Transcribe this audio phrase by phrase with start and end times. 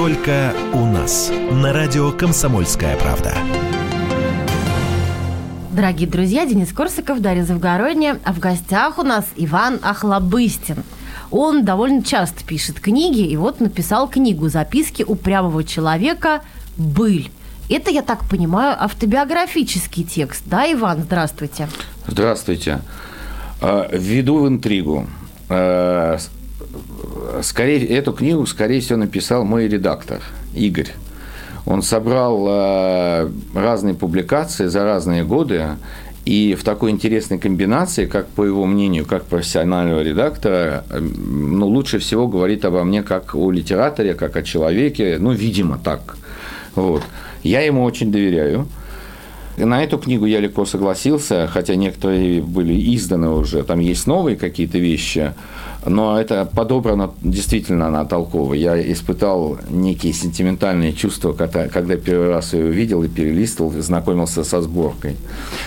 [0.00, 1.30] Только у нас.
[1.52, 3.34] На радио «Комсомольская правда».
[5.72, 8.18] Дорогие друзья, Денис Корсаков, Дарья Завгородняя.
[8.24, 10.84] А в гостях у нас Иван Охлобыстин.
[11.30, 16.40] Он довольно часто пишет книги, и вот написал книгу «Записки упрямого человека.
[16.78, 17.30] Быль».
[17.68, 20.44] Это, я так понимаю, автобиографический текст.
[20.46, 21.68] Да, Иван, здравствуйте.
[22.06, 22.80] Здравствуйте.
[23.60, 25.06] А, введу в интригу.
[27.42, 30.20] Скорее, эту книгу, скорее всего, написал мой редактор
[30.54, 30.90] Игорь.
[31.66, 35.76] Он собрал а, разные публикации за разные годы,
[36.24, 42.28] и в такой интересной комбинации, как по его мнению, как профессионального редактора, ну, лучше всего
[42.28, 46.16] говорит обо мне как о литераторе, как о человеке, ну, видимо, так.
[46.74, 47.02] Вот.
[47.42, 48.68] Я ему очень доверяю.
[49.56, 54.78] На эту книгу я легко согласился, хотя некоторые были изданы уже, там есть новые какие-то
[54.78, 55.32] вещи,
[55.86, 58.54] но это подобрано действительно она толково.
[58.54, 64.44] Я испытал некие сентиментальные чувства, когда, когда первый раз ее увидел и перелистывал, и знакомился
[64.44, 65.16] со сборкой.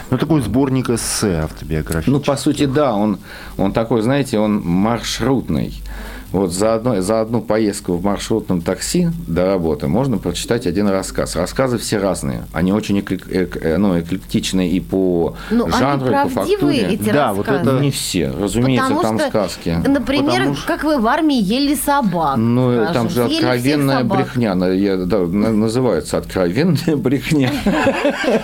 [0.09, 2.11] Ну, такой сборник эссе автобиографический.
[2.13, 3.17] Ну, по сути, да, он,
[3.57, 5.73] он такой, знаете, он маршрутный.
[6.33, 11.35] Вот за, одно, за одну поездку в маршрутном такси до работы можно прочитать один рассказ.
[11.35, 12.45] Рассказы все разные.
[12.53, 16.87] Они очень эклек, эк, э, ну, эклектичные и по ну, жанру, и по фактуре.
[16.93, 17.37] Эти да, рассказы.
[17.37, 18.31] вот это не все.
[18.31, 19.77] Разумеется, Потому там что, сказки.
[19.87, 22.37] Например, Потому как вы в армии ели собак.
[22.37, 22.93] Ну, скажем.
[22.93, 24.53] там же откровенная брехня.
[24.73, 27.51] Я, да, называется откровенная брехня.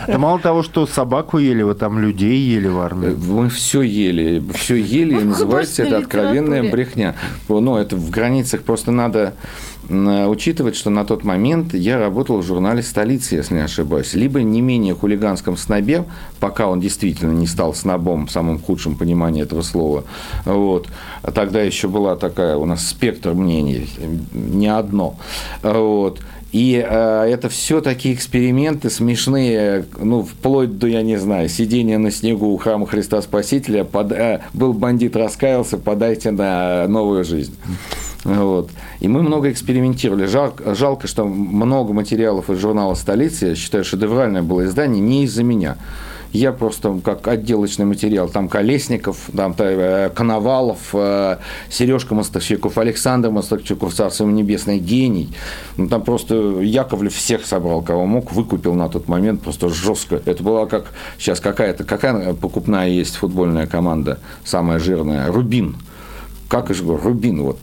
[0.08, 3.18] Мало того, что собаку ели, вы там людей ели в армии.
[3.28, 4.44] Мы все ели.
[4.54, 7.16] Все ели, и называется это откровенная брехня.
[7.48, 9.34] Ну, это в границах просто надо
[9.90, 14.62] учитывать, что на тот момент я работал в журнале «Столица», если не ошибаюсь, либо не
[14.62, 16.06] менее хулиганском снобе,
[16.40, 20.04] пока он действительно не стал снобом в самом худшем понимании этого слова.
[20.46, 20.88] Вот.
[21.34, 23.90] Тогда еще была такая у нас спектр мнений,
[24.34, 25.18] не одно.
[25.64, 26.20] Вот.
[26.52, 32.10] И э, это все такие эксперименты смешные, ну, вплоть до, я не знаю, сидения на
[32.10, 37.56] снегу у храма Христа Спасителя, под, э, был бандит, раскаялся, подайте на новую жизнь.
[38.24, 38.72] Вот.
[39.00, 40.26] И мы много экспериментировали.
[40.26, 45.44] Жалко, жалко, что много материалов из журнала «Столица», я считаю, шедевральное было издание, не из-за
[45.44, 45.78] меня.
[46.32, 48.30] Я просто как отделочный материал.
[48.30, 51.38] Там Колесников, там э, Коновалов, э,
[51.70, 55.30] Сережка Мостовщиков, Александр Мостовщиков, царство небесный гений.
[55.78, 60.22] Ну, там просто Яковлев всех собрал, кого мог, выкупил на тот момент просто жестко.
[60.24, 65.78] Это была как сейчас какая-то, какая покупная есть футбольная команда, самая жирная, Рубин
[66.50, 67.60] как же Рубин вот.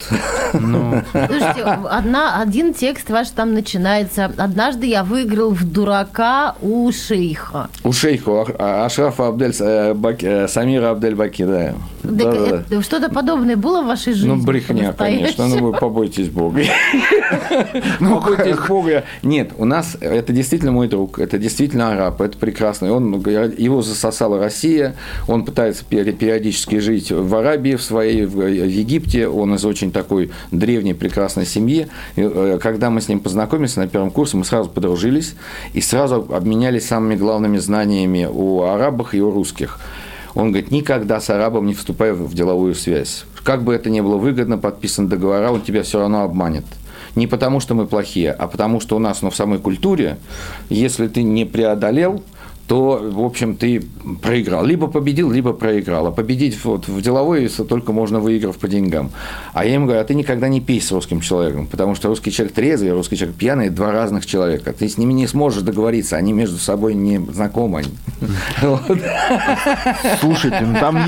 [0.54, 1.02] Ну.
[1.12, 4.32] Слушайте, одна, один текст ваш там начинается.
[4.36, 7.69] Однажды я выиграл в дурака у шейха.
[7.82, 11.74] У шейха, а, Ашрафа Абдель, э, Бак, э, Самира Абдель Баки, да.
[12.04, 12.82] да, да, да.
[12.82, 14.28] Что-то подобное было в вашей жизни?
[14.28, 15.48] Ну, брехня, конечно.
[15.48, 16.62] Ну, вы побойтесь Бога.
[18.00, 19.04] Ну, побойтесь Бога.
[19.22, 22.92] Нет, у нас, это действительно мой друг, это действительно араб, это прекрасно.
[22.92, 24.94] Он, его засосала Россия,
[25.26, 28.41] он пытается периодически жить в Арабии, в своей, в
[28.76, 31.88] Египте, он из очень такой древней прекрасной семьи.
[32.16, 35.34] Э, когда мы с ним познакомились на первом курсе, мы сразу подружились
[35.72, 39.81] и сразу обменялись самыми главными знаниями о арабах и о русских.
[40.34, 43.25] Он говорит, никогда с арабом не вступай в деловую связь.
[43.42, 46.65] Как бы это ни было выгодно, подписан договора, он тебя все равно обманет.
[47.15, 50.19] Не потому, что мы плохие, а потому, что у нас ну, в самой культуре,
[50.69, 52.22] если ты не преодолел–
[52.66, 53.82] то, в общем, ты
[54.22, 54.65] проиграл.
[54.65, 56.09] Либо победил, либо проиграл.
[56.09, 59.10] А победить вот, в деловой только можно выиграв по деньгам.
[59.53, 62.32] А я им говорю, а ты никогда не пей с русским человеком, потому что русский
[62.32, 64.72] человек трезвый, русский человек пьяный– два разных человека.
[64.72, 67.84] Ты с ними не сможешь договориться, они между собой не знакомы.
[70.21, 70.98] Слушайте, ну там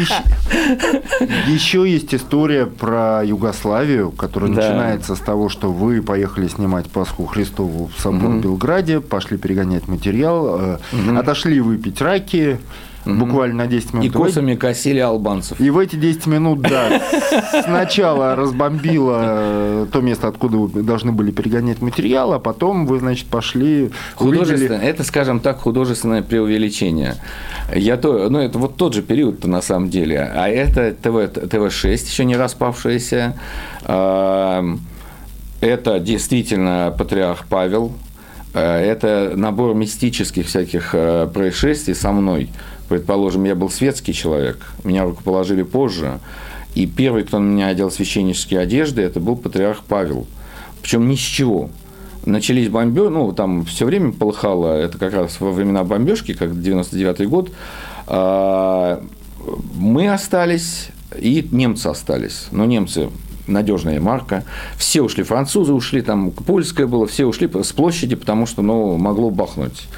[1.47, 7.91] еще есть история про Югославию, которая начинается с того, что вы поехали снимать Пасху Христову
[7.97, 10.79] в собор в Белграде, пошли перегонять материал, э,
[11.17, 12.59] отошли шли выпить раки,
[13.07, 14.07] буквально на 10 минут.
[14.07, 15.59] И косами косили албанцев.
[15.59, 17.01] И в эти 10 минут, да,
[17.65, 23.91] сначала разбомбило то место, откуда вы должны были перегонять материал, а потом вы, значит, пошли...
[24.15, 24.91] Художественно, увидели...
[24.91, 27.15] это, скажем так, художественное преувеличение.
[27.75, 30.21] Я то, ну, это вот тот же период-то на самом деле.
[30.35, 33.35] А это ТВ, ТВ-6, еще не распавшаяся.
[35.61, 37.93] Это действительно патриарх Павел,
[38.57, 42.51] это набор мистических всяких э, происшествий со мной.
[42.89, 46.21] Предположим, я был светский человек, меня рукоположили позже,
[46.75, 50.27] и первый, кто на меня одел священнические одежды, это был патриарх Павел.
[50.81, 51.71] Причем ни с чего.
[52.25, 57.27] Начались бомбежки, ну, там все время полыхало, это как раз во времена бомбежки, как 99-й
[57.27, 57.51] год.
[58.07, 59.03] А,
[59.75, 62.47] мы остались, и немцы остались.
[62.51, 63.09] Но немцы
[63.49, 64.45] надежная марка.
[64.77, 69.31] Все ушли, французы ушли, там польская была, все ушли с площади, потому что, ну, могло
[69.31, 69.89] бахнуть.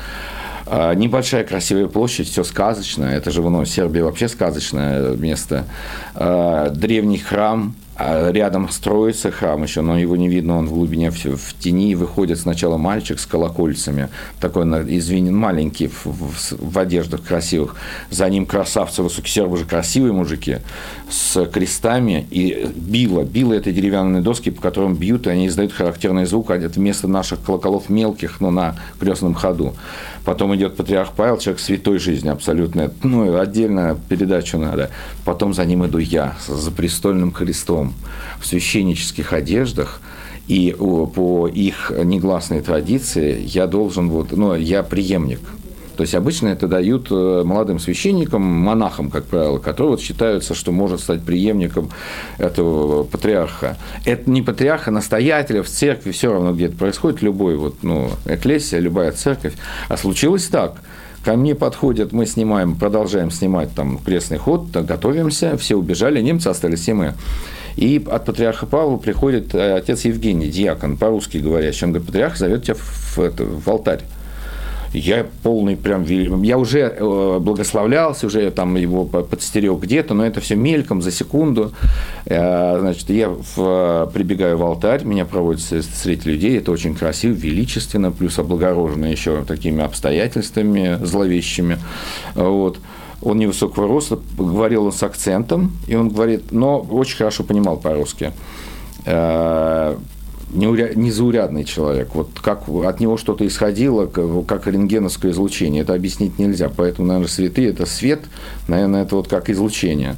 [0.67, 3.05] А, небольшая красивая площадь, все сказочно.
[3.05, 5.65] Это же, ну, Сербия вообще сказочное место.
[6.15, 11.11] А, древний храм, а рядом строится храм еще, но его не видно, он в глубине,
[11.11, 11.95] в, тени.
[11.95, 14.09] Выходит сначала мальчик с колокольцами,
[14.41, 14.65] такой,
[14.97, 17.77] извинен, маленький, в, в, в одеждах красивых.
[18.09, 20.61] За ним красавцы, высокие сербы же красивые мужики,
[21.11, 22.27] с крестами.
[22.31, 26.51] И било, било это деревянные доски, по которым бьют, и они издают характерный звук.
[26.51, 29.75] Это вместо наших колоколов мелких, но на крестном ходу.
[30.25, 32.93] Потом идет патриарх Павел, человек святой жизни абсолютно.
[33.03, 34.91] Ну, отдельно передачу надо.
[35.25, 37.95] Потом за ним иду я, за престольным крестом,
[38.41, 40.01] в священнических одеждах.
[40.47, 45.41] И по их негласной традиции я должен, вот, ну, я преемник
[46.01, 50.73] то есть обычно это дают э, молодым священникам, монахам, как правило, которые вот считаются, что
[50.73, 51.91] может стать преемником
[52.39, 53.77] этого патриарха.
[54.07, 59.13] Это не патриарха, настоятеля в церкви, все равно где-то происходит, любой вот, ну, эклесия, любая
[59.13, 59.53] церковь.
[59.91, 60.77] А случилось так.
[61.23, 66.89] Ко мне подходят, мы снимаем, продолжаем снимать там крестный ход, готовимся, все убежали, немцы остались,
[66.89, 67.13] и мы.
[67.77, 71.85] И от патриарха Павла приходит э, отец Евгений, диакон, по-русски говорящий.
[71.85, 74.01] Он говорит, патриарх зовет тебя в, это, в алтарь.
[74.93, 76.05] Я полный прям...
[76.05, 81.73] Я уже э, благословлялся, уже там его подстерег где-то, но это все мельком, за секунду.
[82.27, 88.11] Э, значит, я в, прибегаю в алтарь, меня проводят среди людей, это очень красиво, величественно,
[88.11, 91.79] плюс облагорожено еще такими обстоятельствами зловещими.
[92.35, 92.79] Вот
[93.23, 98.33] он невысокого роста, говорил он с акцентом, и он говорит, но очень хорошо понимал по-русски
[100.53, 102.15] э, незаурядный человек.
[102.15, 105.83] Вот как от него что-то исходило, как рентгеновское излучение.
[105.83, 106.71] Это объяснить нельзя.
[106.75, 108.21] Поэтому, наверное, святые– это свет,
[108.69, 110.17] наверное, это вот как излучение.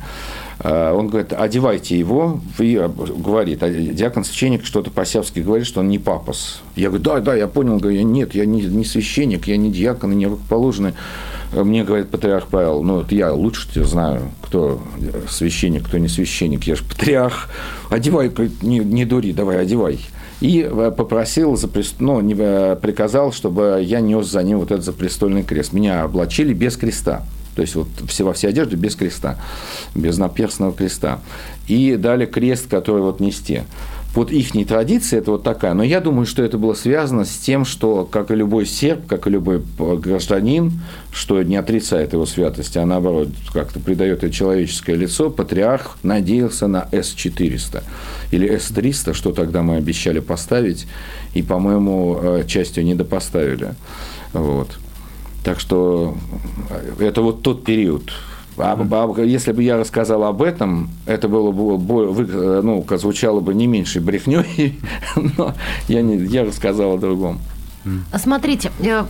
[0.64, 2.80] А, он говорит, одевайте его, и
[3.16, 6.62] говорит, а диакон священник что-то по-сявски говорит, что он не папас.
[6.76, 10.16] Я говорю, да, да, я понял, говорю, нет, я не, не священник, я не диакон,
[10.16, 10.94] не рукоположенный.
[11.52, 14.80] Мне говорит патриарх Павел, ну, это я лучше тебя знаю, кто
[15.28, 17.50] священник, кто не священник, я же патриарх,
[17.90, 18.32] одевай,
[18.62, 20.00] не, не дури, давай, одевай
[20.42, 21.56] и э, попросил,
[22.00, 25.72] ну, э, приказал, чтобы я нес за ним вот этот запрестольный крест.
[25.72, 27.22] Меня облачили без креста.
[27.54, 29.38] То есть вот все, во всей одежде без креста,
[29.94, 31.20] без наперстного креста.
[31.68, 33.62] И дали крест, который вот нести
[34.14, 35.72] вот их традиция это вот такая.
[35.74, 39.26] Но я думаю, что это было связано с тем, что, как и любой серб, как
[39.26, 40.72] и любой гражданин,
[41.12, 46.88] что не отрицает его святости, а наоборот как-то придает ей человеческое лицо, патриарх надеялся на
[46.92, 47.82] С-400
[48.32, 50.86] или С-300, что тогда мы обещали поставить,
[51.32, 53.74] и, по-моему, э, частью недопоставили.
[54.34, 54.78] Вот.
[55.42, 56.16] Так что
[56.98, 58.12] э, это вот тот период,
[59.24, 64.78] если бы я рассказал об этом, это было бы, ну, звучало бы не меньше брехней,
[65.36, 65.54] но
[65.88, 67.40] я, не, я рассказал о другом.
[68.12, 69.04] А смотрите, э,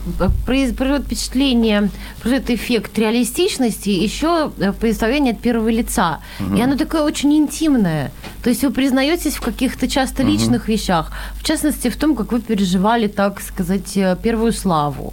[0.47, 1.91] производит впечатление,
[2.21, 6.21] производит эффект реалистичности еще э, представление от первого лица.
[6.41, 6.56] Угу.
[6.56, 8.11] И оно такое очень интимное.
[8.43, 10.73] То есть вы признаетесь в каких-то часто личных угу.
[10.73, 15.12] вещах, в частности в том, как вы переживали, так сказать, э, первую славу.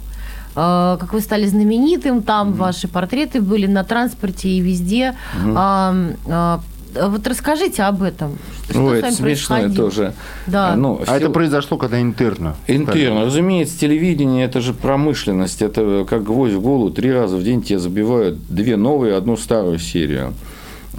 [0.56, 2.56] Э, как вы стали знаменитым, там mm-hmm.
[2.56, 5.14] ваши портреты были на транспорте и везде.
[5.44, 6.60] Mm-hmm.
[6.94, 8.36] Вот расскажите об этом.
[8.68, 10.12] Что ну, это смешно тоже.
[10.46, 10.74] Да.
[10.74, 11.14] Ну, а все...
[11.14, 12.56] это произошло когда интерно?
[12.66, 13.26] Интерно.
[13.26, 15.62] Разумеется, телевидение– это же промышленность.
[15.62, 16.90] Это как гвоздь в голову.
[16.90, 20.34] Три раза в день тебе забивают две новые, одну старую серию.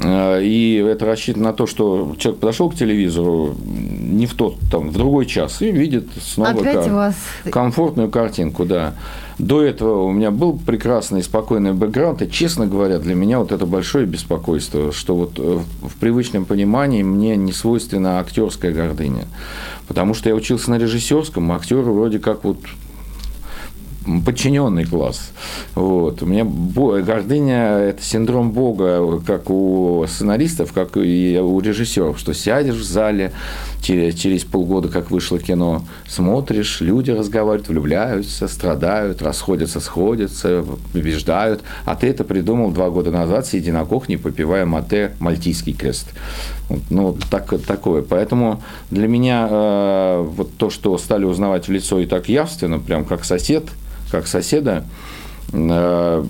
[0.01, 4.89] Э, и это рассчитано на то, что человек подошел к телевизору не в тот, там,
[4.89, 6.93] в другой час и видит снова Опять кар...
[6.93, 7.15] вас...
[7.49, 8.93] комфортную картинку, да.
[9.41, 13.65] До этого у меня был прекрасный спокойный бэкграунд, и, честно говоря, для меня вот это
[13.65, 19.25] большое беспокойство, что вот э, в привычном понимании мне не свойственна актерская гордыня.
[19.87, 22.59] Потому что я учился на режиссерском, а актеры вроде как вот
[24.25, 25.31] подчиненный класс.
[25.73, 26.21] Вот.
[26.21, 32.75] У меня гордыня– это синдром Бога, как у сценаристов, как и у режиссеров, что сядешь
[32.75, 33.31] в зале,
[33.81, 41.61] через, через полгода, как вышло кино, смотришь, люди разговаривают, влюбляются, страдают, расходятся, сходятся, побеждают.
[41.85, 46.07] А ты это придумал два года назад, сидя на кухне, попивая мате «Мальтийский крест».
[46.89, 48.01] Ну, так, такое.
[48.01, 48.61] Поэтому
[48.91, 53.25] для меня э, вот то, что стали узнавать в лицо и так явственно, прям как
[53.25, 53.65] сосед–
[54.11, 54.83] как соседа,
[55.53, 56.25] э,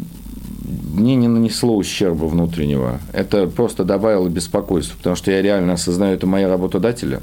[0.62, 3.00] мне не нанесло ущерба внутреннего.
[3.14, 7.20] Это просто добавило беспокойства, потому что я реально осознаю, это мои работодатели.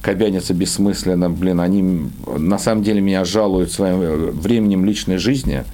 [0.00, 5.64] Кобянятся бессмысленно, блин, они на самом деле меня жалуют своим временем личной жизни,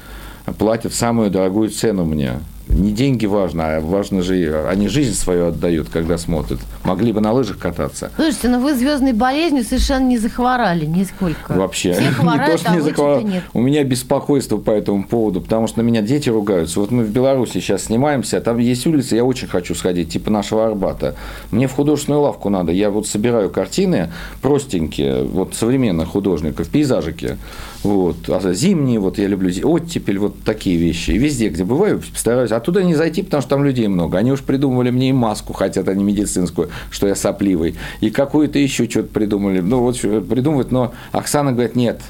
[0.58, 2.34] платят самую дорогую цену мне.
[2.68, 6.60] Не деньги важно, а важно же, они жизнь свою отдают, когда смотрят.
[6.84, 8.10] Могли бы на лыжах кататься.
[8.16, 11.52] Слушайте, ну вы звездной болезнью совершенно не захворали нисколько.
[11.52, 11.92] Вообще.
[11.92, 13.20] Все хворают, не то, что а не вы захворал.
[13.22, 13.42] нет.
[13.52, 16.80] У меня беспокойство по этому поводу, потому что на меня дети ругаются.
[16.80, 20.30] Вот мы в Беларуси сейчас снимаемся, а там есть улица, я очень хочу сходить, типа
[20.30, 21.16] нашего Арбата.
[21.50, 22.72] Мне в художественную лавку надо.
[22.72, 27.36] Я вот собираю картины простенькие, вот современных художников, пейзажики.
[27.82, 28.28] Вот.
[28.28, 31.10] А зимние, вот я люблю оттепель, вот такие вещи.
[31.10, 32.51] И везде, где бываю, стараюсь.
[32.52, 34.18] А туда не зайти, потому что там людей много.
[34.18, 37.76] Они уж придумывали мне и маску, хотят они медицинскую, что я сопливый.
[38.00, 39.60] И какую-то еще что-то придумали.
[39.60, 42.00] Ну, вот придумывают, но Оксана говорит, нет,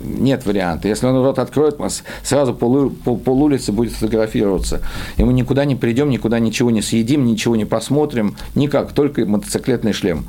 [0.00, 0.88] нет варианта.
[0.88, 1.76] Если он рот откроет,
[2.22, 4.80] сразу пол, пол, пол улицы будет фотографироваться.
[5.16, 8.36] И мы никуда не придем, никуда ничего не съедим, ничего не посмотрим.
[8.54, 10.24] Никак, только мотоциклетный шлем.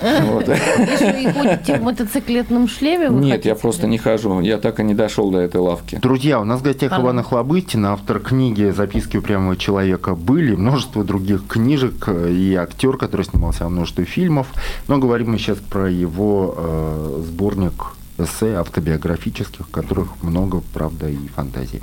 [0.00, 0.48] Вот.
[0.48, 3.08] Еще и ходите в мотоциклетном шлеме?
[3.08, 4.40] Нет, хотите я просто не хожу.
[4.40, 5.98] Я так и не дошел до этой лавки.
[6.02, 7.06] Друзья, у нас в гостях Пардон.
[7.06, 13.64] Иван Охлобыстин, автор книги «Записки упрямого человека» были, множество других книжек и актер, который снимался
[13.64, 14.48] во множестве фильмов.
[14.88, 17.86] Но говорим мы сейчас про его э, сборник
[18.18, 21.82] эссе автобиографических, в которых много, правда, и фантазии.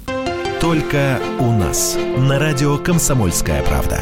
[0.60, 1.98] Только у нас.
[2.17, 4.01] На радио «Комсомольская правда».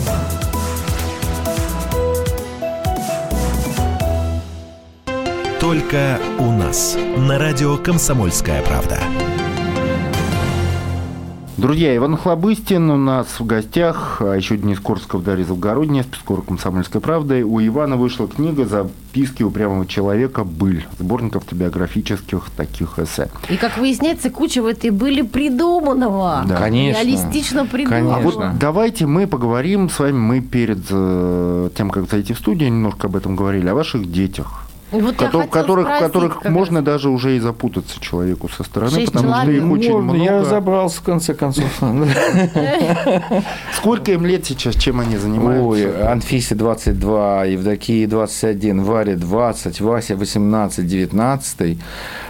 [5.71, 6.97] Только у нас.
[7.17, 8.99] На радио «Комсомольская правда».
[11.55, 16.99] Друзья, Иван Хлобыстин у нас в гостях, а еще Денис Корсков, Дарья Завгородняя, спецкор «Комсомольской
[16.99, 17.45] правды».
[17.45, 20.43] У Ивана вышла книга «Записки упрямого человека.
[20.43, 20.85] Быль».
[20.99, 23.29] Сборник автобиографических таких эссе.
[23.47, 26.43] И, как выясняется, куча в этой были придуманного.
[26.49, 26.57] Да.
[26.57, 26.97] Конечно.
[27.01, 28.17] Реалистично придуманного.
[28.17, 32.69] А вот давайте мы поговорим с вами, мы перед э, тем, как зайти в студию,
[32.69, 34.60] немножко об этом говорили, о ваших детях.
[34.91, 36.85] Вот Котор- которых, спросить которых как можно раз.
[36.85, 39.71] даже уже и запутаться человеку со стороны, Шесть потому что их человек.
[39.79, 40.23] очень Можно, много.
[40.23, 41.65] Я забрался, в конце концов.
[43.73, 45.63] Сколько им лет сейчас, чем они занимаются?
[45.65, 51.77] Ой, Анфисе 22, Евдокии 21, Варе 20, Вася 18, 19,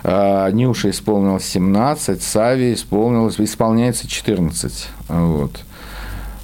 [0.03, 4.87] а, Нюше исполнилось 17, Саве исполнилось, исполняется 14.
[5.09, 5.59] Вот.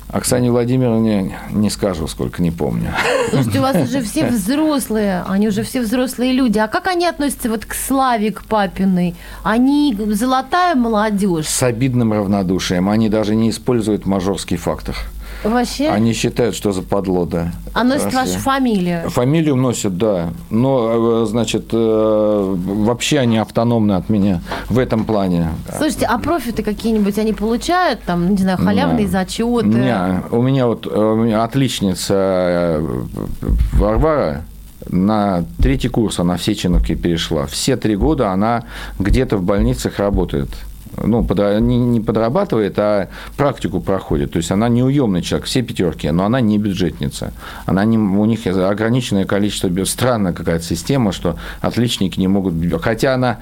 [0.10, 2.94] Оксане Владимировне не скажу, сколько, не помню.
[3.30, 6.60] Слушайте, у вас уже все взрослые, они уже все взрослые люди.
[6.60, 9.16] А как они относятся вот к Славе, к папиной?
[9.44, 11.48] Они золотая молодежь.
[11.48, 12.90] С обидным равнодушием.
[12.90, 14.96] Они даже не используют мажорский фактор.
[15.44, 15.90] Вообще?
[15.90, 17.52] Они считают, что западло, да.
[17.74, 18.18] А носит Вообще.
[18.18, 19.10] вашу фамилию?
[19.10, 20.30] Фамилию носят, да.
[20.50, 25.50] Но, э, значит, э, вообще они автономны от меня в этом плане.
[25.78, 28.02] Слушайте, а профиты какие-нибудь они получают?
[28.02, 29.12] Там, не знаю, халявные Да.
[29.12, 29.68] зачеты?
[29.68, 32.82] Не, у меня вот э, у меня отличница
[33.74, 34.44] Варвара
[34.90, 37.46] на третий курс она в Сеченовке перешла.
[37.46, 38.64] Все три года она
[39.00, 40.50] где-то в больницах работает.
[41.04, 41.28] Ну,
[41.60, 44.32] не, не подрабатывает, а практику проходит.
[44.34, 47.34] То есть она неуемный человек, все пятерки, но она не бюджетница.
[47.66, 52.54] Она не, у них ограниченное количество, странная какая-то система, что отличники не могут...
[52.82, 53.38] Хотя она,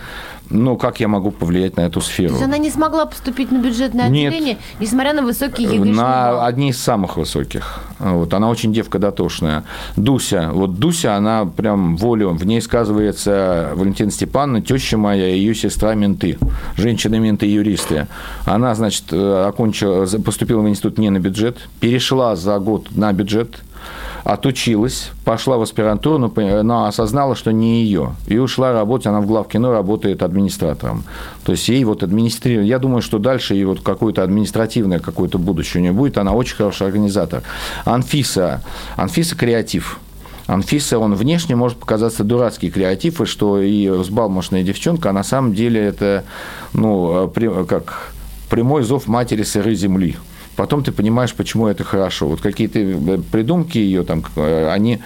[0.50, 2.30] ну, как я могу повлиять на эту сферу?
[2.30, 4.32] То есть она не смогла поступить на бюджетное Нет.
[4.32, 6.46] отделение, несмотря на высокий ЕГЭшный на балл.
[6.46, 7.80] одни из самых высоких.
[8.00, 9.64] Вот, она очень девка дотошная.
[9.96, 10.50] Дуся.
[10.52, 12.30] Вот Дуся, она прям волю.
[12.32, 16.38] В ней сказывается Валентина Степановна, теща моя, и ее сестра менты.
[16.78, 18.08] Женщины-менты-юристы.
[18.46, 23.62] Она, значит, э, окончила, поступила в институт не на бюджет, перешла за год на бюджет,
[24.26, 28.16] отучилась, пошла в аспирантуру, но, но осознала, что не ее.
[28.28, 31.04] И ушла работать, она в главкино работает администратором.
[31.44, 35.80] То есть ей вот администрировать, я думаю, что дальше ей вот какое-то административное какое-то будущее
[35.80, 37.44] у нее будет, она очень хороший организатор.
[37.86, 38.64] Анфиса,
[38.96, 40.00] Анфиса креатив.
[40.48, 45.54] Анфиса, он внешне может показаться дурацкий креатив, и что и взбалмошная девчонка, а на самом
[45.54, 46.24] деле это,
[46.74, 48.12] ну, при- как
[48.50, 50.16] прямой зов матери сырой земли.
[50.56, 52.28] Потом ты понимаешь, почему это хорошо.
[52.28, 55.00] Вот какие-то э, придумки ее там, э, они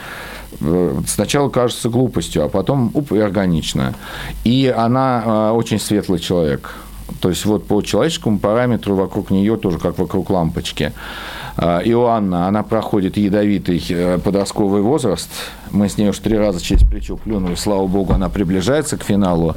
[0.59, 3.95] э, сначала кажется глупостью, а потом уп, и органично.
[4.43, 6.75] И она очень светлый человек.
[7.19, 10.93] То есть вот по человеческому параметру вокруг нее тоже как вокруг лампочки.
[11.57, 13.83] Иоанна, она проходит ядовитый
[14.23, 15.29] подростковый возраст.
[15.71, 19.55] Мы с ней уж три раза через плечо плюнули, слава богу, она приближается к финалу.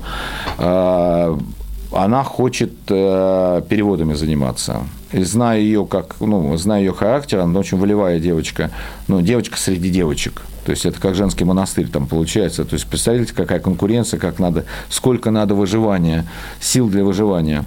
[0.58, 4.82] Она хочет переводами заниматься.
[5.12, 8.70] Зная ее как, ну, зная ее характер, она очень волевая девочка.
[9.08, 10.42] Ну, девочка среди девочек.
[10.64, 12.64] То есть это как женский монастырь там получается.
[12.64, 16.26] То есть представляете, какая конкуренция, как надо, сколько надо выживания,
[16.60, 17.64] сил для выживания.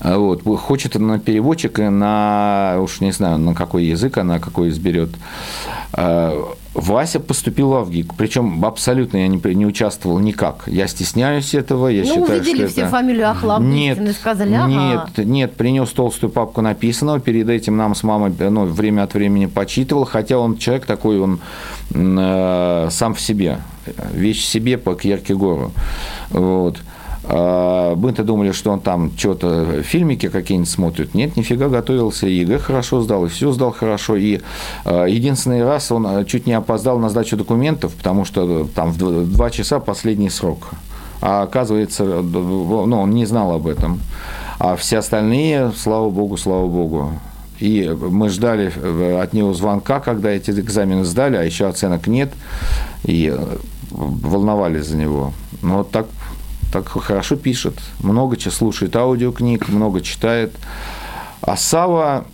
[0.00, 0.42] А вот.
[0.60, 5.10] Хочет она переводчика на, уж не знаю, на какой язык она какой изберет.
[5.92, 10.62] А, Вася поступил в ВГИК, причем абсолютно я не, не участвовал никак.
[10.66, 12.90] Я стесняюсь этого, я ну, считаю, увидели что все это...
[12.90, 14.68] фамилию Ахлабыстин нет, и сказали, ага.
[14.68, 19.46] Нет, нет, принес толстую папку написанного, перед этим нам с мамой ну, время от времени
[19.46, 21.40] почитывал, хотя он человек такой, он
[21.90, 23.58] э, сам в себе,
[24.14, 25.72] вещь в себе по Кьеркегору.
[26.30, 26.78] Вот.
[26.78, 26.82] А,
[27.24, 31.14] мы-то думали, что он там что-то, фильмики какие-нибудь смотрит.
[31.14, 34.16] Нет, нифига готовился, и ЕГЭ хорошо сдал, и все сдал хорошо.
[34.16, 34.40] И
[34.84, 39.32] а, единственный раз он а, чуть не опоздал на сдачу документов, потому что там в
[39.32, 40.70] два часа последний срок.
[41.20, 44.00] А оказывается, ну, он не знал об этом.
[44.58, 47.12] А все остальные, слава богу, слава богу.
[47.60, 52.32] И мы ждали э, от него звонка, когда эти экзамены сдали, а еще оценок нет.
[53.04, 53.56] И э,
[53.92, 55.32] волновались за него.
[55.62, 56.06] Но вот так
[56.72, 60.52] так хорошо пишет, много слушает аудиокниг, много читает.
[61.42, 62.24] А Сава,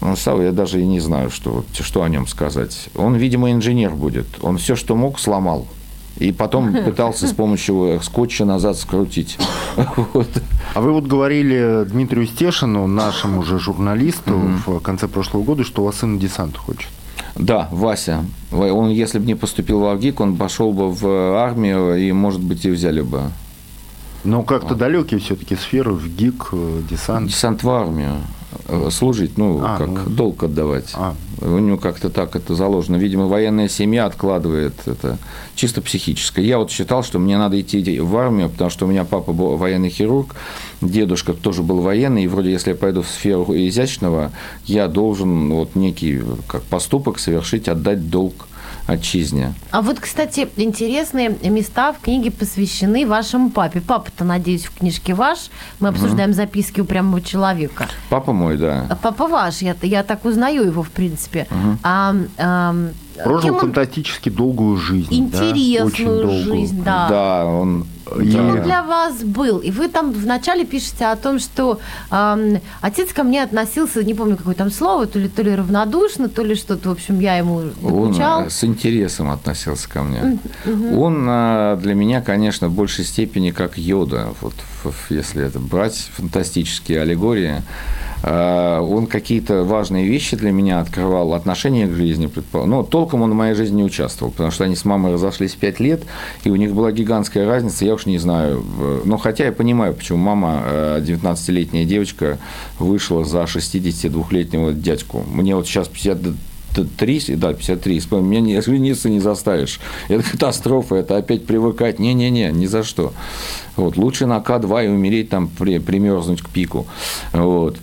[0.00, 2.88] ну, Сава, я даже и не знаю, что, что о нем сказать.
[2.94, 4.26] Он, видимо, инженер будет.
[4.42, 5.66] Он все, что мог, сломал.
[6.18, 9.38] И потом пытался с помощью скотча назад скрутить.
[10.12, 10.28] Вот.
[10.74, 14.78] А вы вот говорили Дмитрию Стешину, нашему же журналисту, mm-hmm.
[14.78, 16.90] в конце прошлого года, что у вас сын десант хочет.
[17.40, 18.24] Да, Вася.
[18.52, 21.06] Он, если бы не поступил в Авгик, он пошел бы в
[21.36, 23.22] армию и, может быть, и взяли бы.
[24.24, 27.28] Но как-то далекие все-таки сферы в ГИК, э, десант.
[27.28, 28.16] Десант в армию.
[28.66, 30.10] Э, служить, ну, а, как ну...
[30.10, 30.90] долг отдавать.
[30.94, 31.14] А.
[31.40, 32.96] У него как-то так это заложено.
[32.96, 35.18] Видимо, военная семья откладывает это
[35.54, 36.44] чисто психическое.
[36.44, 39.56] Я вот считал, что мне надо идти в армию, потому что у меня папа был
[39.56, 40.34] военный хирург,
[40.80, 44.32] дедушка тоже был военный, и вроде если я пойду в сферу изящного,
[44.66, 48.48] я должен вот некий как поступок совершить, отдать долг
[48.86, 49.54] отчизне.
[49.70, 53.80] А вот, кстати, интересные места в книге посвящены вашему папе.
[53.80, 55.50] Папа-то, надеюсь, в книжке ваш.
[55.78, 56.36] Мы обсуждаем угу.
[56.36, 57.88] записки упрямого человека.
[58.08, 58.86] Папа мой, да.
[58.88, 61.46] А папа ваш, я, я так узнаю его, в принципе.
[61.50, 61.78] Угу.
[61.82, 62.74] А, а,
[63.24, 65.08] Прожил фантастически долгую жизнь.
[65.10, 66.54] Интересную да?
[66.54, 67.08] жизнь, да.
[67.08, 69.58] Да, он Кем он для вас был?
[69.58, 74.36] И вы там вначале пишете о том, что э, отец ко мне относился, не помню,
[74.36, 77.62] какое там слово, то ли, то ли равнодушно, то ли что-то, в общем, я ему
[77.80, 78.40] докучал.
[78.40, 80.38] Он э, с интересом относился ко мне.
[80.66, 81.00] Угу.
[81.00, 84.54] Он э, для меня, конечно, в большей степени как йода, вот
[85.10, 87.62] если это брать фантастические аллегории.
[88.22, 92.70] Э, он какие-то важные вещи для меня открывал, отношения к жизни предполагал.
[92.78, 95.80] Но толком он в моей жизни не участвовал, потому что они с мамой разошлись 5
[95.80, 96.02] лет,
[96.44, 98.64] и у них была гигантская разница, я уж не знаю.
[99.04, 100.62] Но хотя я понимаю, почему мама,
[101.00, 102.38] 19-летняя э, девочка,
[102.78, 105.24] вышла за 62-летнего дядьку.
[105.32, 109.80] Мне вот сейчас 53, да, 53, меня не, жениться не заставишь.
[110.08, 111.98] Это катастрофа, это опять привыкать.
[111.98, 113.12] Не-не-не, ни за что.
[113.76, 116.86] Вот, лучше на К2 и умереть там, при, примерзнуть к пику.
[117.32, 117.78] Вот.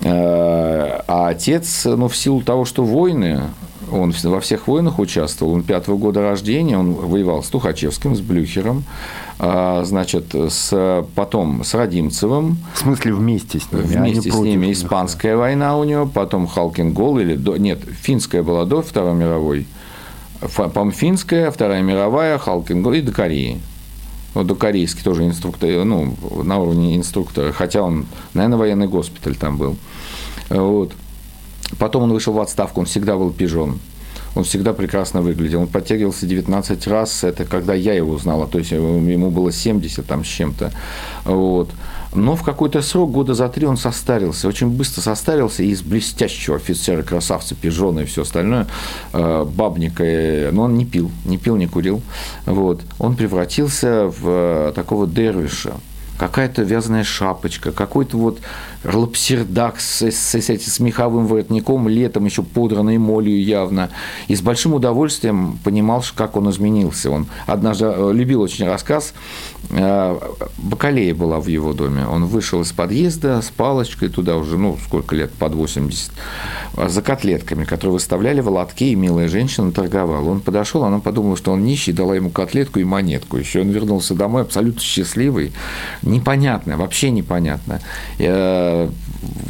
[0.00, 3.42] Э, а отец, ну, в силу того, что войны,
[3.90, 8.84] он во всех войнах участвовал, он пятого года рождения, он воевал с Тухачевским, с Блюхером,
[9.38, 12.58] а, значит, с, потом с Родимцевым.
[12.74, 13.94] В смысле вместе с ними?
[13.94, 14.72] А вместе с ними.
[14.72, 19.66] Испанская война у него, потом Халкингол, или до, нет, финская была до Второй мировой,
[20.56, 23.60] по финская, Вторая мировая, Халкингол и до Кореи.
[24.34, 29.56] Вот до корейский тоже инструктор, ну, на уровне инструктора, хотя он, наверное, военный госпиталь там
[29.56, 29.76] был.
[30.50, 30.92] Вот.
[31.78, 33.78] Потом он вышел в отставку, он всегда был пижон.
[34.34, 35.60] Он всегда прекрасно выглядел.
[35.60, 40.24] Он подтягивался 19 раз, это когда я его узнала, то есть ему было 70 там
[40.24, 40.72] с чем-то.
[41.24, 41.70] Вот.
[42.14, 47.02] Но в какой-то срок, года за три, он состарился, очень быстро состарился, из блестящего офицера,
[47.02, 48.66] красавца, пижона и все остальное,
[49.12, 52.02] э, бабника, э, но он не пил, не пил, не курил,
[52.46, 55.74] вот, он превратился в э, такого дервиша,
[56.18, 58.40] какая-то вязаная шапочка, какой-то вот
[58.84, 63.90] лапсердак с, с, с, с меховым воротником, летом еще пудранной молью явно.
[64.28, 67.10] И с большим удовольствием понимал, как он изменился.
[67.10, 69.14] Он однажды э, любил очень рассказ.
[69.70, 70.18] Э,
[70.58, 72.06] Бакалея была в его доме.
[72.06, 76.10] Он вышел из подъезда с палочкой туда уже, ну, сколько лет, под 80,
[76.88, 80.28] за котлетками, которые выставляли в лотке, и милая женщина торговала.
[80.28, 83.36] Он подошел, она подумала, что он нищий, дала ему котлетку и монетку.
[83.36, 85.52] Еще он вернулся домой абсолютно счастливый.
[86.04, 87.80] Непонятно, вообще непонятно.
[88.18, 88.90] Э,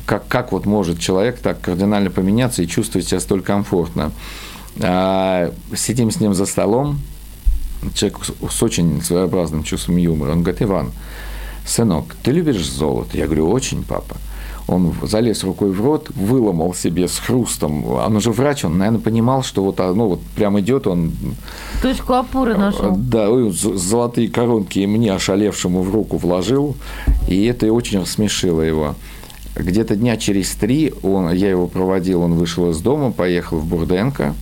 [0.06, 4.12] как, как вот может человек так кардинально поменяться и чувствовать себя столь комфортно.
[4.80, 7.00] А, сидим с ним за столом,
[7.94, 10.32] человек с очень своеобразным чувством юмора.
[10.32, 10.92] Он говорит, Иван,
[11.66, 13.16] сынок, ты любишь золото?
[13.16, 14.16] Я говорю, очень, папа.
[14.66, 17.84] Он залез рукой в рот, выломал себе с хрустом.
[17.86, 21.12] Он уже врач, он, наверное, понимал, что вот, ну, вот прям идет он...
[21.82, 22.94] Точку опоры нашел.
[22.96, 26.76] Да, золотые коронки мне, ошалевшему, в руку вложил,
[27.28, 28.94] и это очень рассмешило его.
[29.54, 34.34] Где-то дня через три он, я его проводил, он вышел из дома, поехал в Бурденко,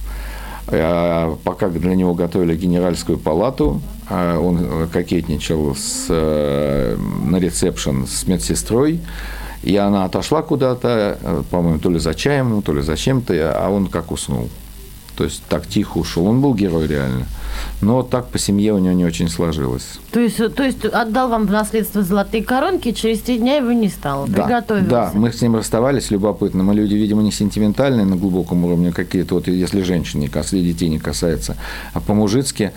[0.68, 8.26] а пока для него готовили генеральскую палату, а он кокетничал с, э, на ресепшн с
[8.26, 9.00] медсестрой,
[9.62, 13.70] и она отошла куда-то, э, по-моему, то ли за чаем, то ли за чем-то, а
[13.70, 14.48] он как уснул.
[15.16, 16.27] То есть так тихо ушел.
[16.27, 17.27] Он был герой реально.
[17.83, 20.01] Но так по семье у него не очень сложилось.
[20.11, 23.88] То есть, то есть отдал вам в наследство золотые коронки, через три дня его не
[23.88, 24.90] стало, да, приготовился.
[24.90, 26.62] Да, мы с ним расставались, любопытно.
[26.62, 30.88] Мы люди, видимо, не сентиментальные на глубоком уровне какие-то, вот если женщин не касается, детей
[30.88, 31.57] не касается,
[31.92, 32.72] а по-мужицки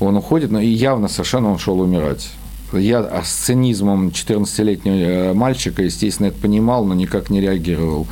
[0.00, 2.28] он уходит, но и явно совершенно он шел умирать.
[2.72, 8.06] Я с цинизмом 14-летнего э, мальчика, естественно, это понимал, но никак не реагировал.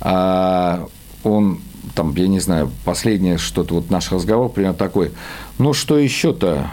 [0.00, 0.86] А
[1.22, 1.60] он
[1.94, 5.12] там, я не знаю, последнее что-то, вот наш разговор примерно такой,
[5.58, 6.70] ну что еще-то?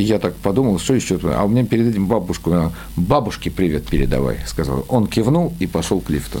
[0.00, 1.18] я так подумал, что еще?
[1.24, 4.84] А у меня перед этим бабушку, бабушке привет передавай, сказал.
[4.88, 6.40] Он кивнул и пошел к лифту.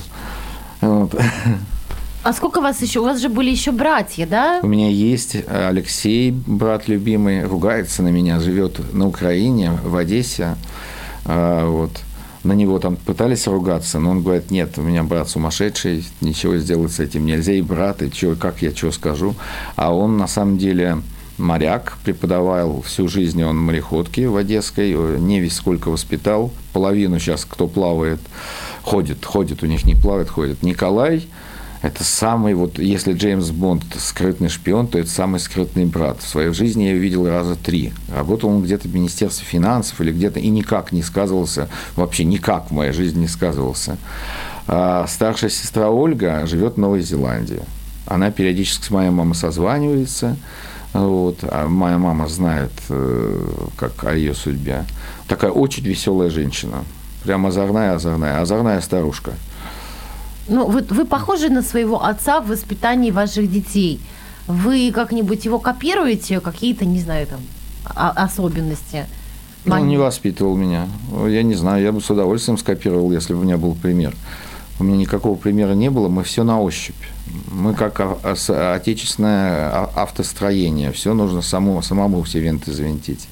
[0.80, 1.14] Вот.
[2.22, 3.00] А сколько вас еще?
[3.00, 4.60] У вас же были еще братья, да?
[4.62, 10.56] У меня есть Алексей, брат любимый, ругается на меня, живет на Украине, в Одессе.
[11.24, 11.92] А, вот.
[12.44, 16.92] На него там пытались ругаться, но он говорит, нет, у меня брат сумасшедший, ничего сделать
[16.92, 19.34] с этим нельзя, и брат, и чё, как я что скажу.
[19.74, 20.98] А он на самом деле
[21.36, 27.66] моряк, преподавал всю жизнь он мореходки в Одесской, не весь сколько воспитал, половину сейчас, кто
[27.66, 28.20] плавает,
[28.82, 30.62] ходит, ходит, у них не плавает, ходит.
[30.62, 31.26] Николай,
[31.80, 36.20] это самый, вот если Джеймс Бонд скрытный шпион, то это самый скрытный брат.
[36.20, 37.92] В своей жизни я видел раза три.
[38.12, 42.74] Работал он где-то в Министерстве финансов или где-то и никак не сказывался, вообще никак в
[42.74, 43.96] моей жизни не сказывался.
[44.66, 47.62] А старшая сестра Ольга живет в Новой Зеландии.
[48.06, 50.36] Она периодически с моей мамой созванивается,
[50.92, 54.84] вот, а моя мама знает, э, как о ее судьбе.
[55.28, 56.84] Такая очень веселая женщина.
[57.22, 59.32] Прям озорная, озорная, озорная старушка.
[60.48, 64.00] Ну, вы, вы похожи на своего отца в воспитании ваших детей.
[64.46, 67.40] Вы как-нибудь его копируете, какие-то, не знаю, там,
[67.94, 69.06] особенности?
[69.64, 70.88] Ну, он не воспитывал меня.
[71.26, 74.14] Я не знаю, я бы с удовольствием скопировал, если бы у меня был пример.
[74.80, 76.94] У меня никакого примера не было, мы все на ощупь.
[77.50, 83.28] Мы как отечественное а, автостроение, все нужно самому, самому все венты завинтить.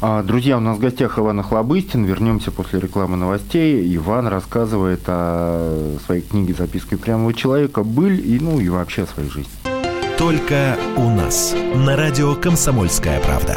[0.00, 2.04] А, друзья, у нас в гостях Иван Охлобыстин.
[2.04, 3.94] Вернемся после рекламы новостей.
[3.96, 9.30] Иван рассказывает о своей книге «Записки прямого человека», «Быль» и, ну, и вообще о своей
[9.30, 9.52] жизни.
[10.18, 11.54] Только у нас.
[11.74, 13.56] На радио «Комсомольская правда».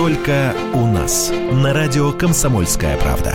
[0.00, 1.30] Только у нас.
[1.52, 3.34] На радио «Комсомольская правда».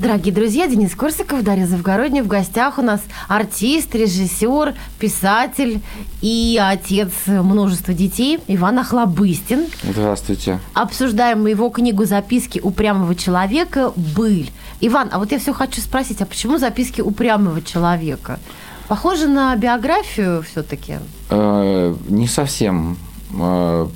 [0.00, 2.24] Дорогие друзья, Денис Корсаков, Дарья Завгородняя.
[2.24, 5.80] В гостях у нас артист, режиссер, писатель
[6.22, 9.66] и отец множества детей Иван Охлобыстин.
[9.84, 10.58] Здравствуйте.
[10.74, 13.92] Обсуждаем мы его книгу «Записки упрямого человека.
[13.94, 14.50] Быль».
[14.80, 18.40] Иван, а вот я все хочу спросить, а почему записки упрямого человека?
[18.88, 20.96] Похоже на биографию все-таки?
[21.30, 22.98] Э, не совсем.
[23.40, 23.90] А,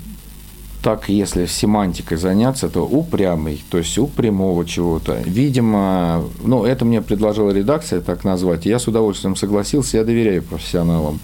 [0.83, 5.20] так, если семантикой заняться, то упрямый, то есть у прямого чего-то.
[5.24, 11.18] Видимо, ну, это мне предложила редакция так назвать, я с удовольствием согласился, я доверяю профессионалам.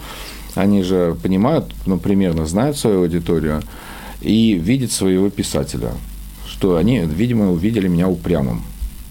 [0.54, 3.62] Они же понимают, ну, примерно знают свою аудиторию.
[4.20, 5.92] и видит своего писателя,
[6.46, 8.62] что они, видимо, увидели меня упрямым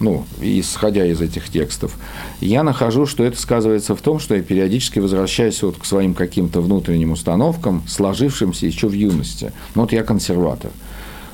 [0.04, 1.98] ну, исходя из этих текстов,
[2.42, 6.62] я нахожу, что это сказывается в том, что я периодически возвращаюсь вот к своим каким-то
[6.62, 9.54] внутренним установкам, сложившимся еще в юности.
[9.76, 10.72] Ну, вот я консерватор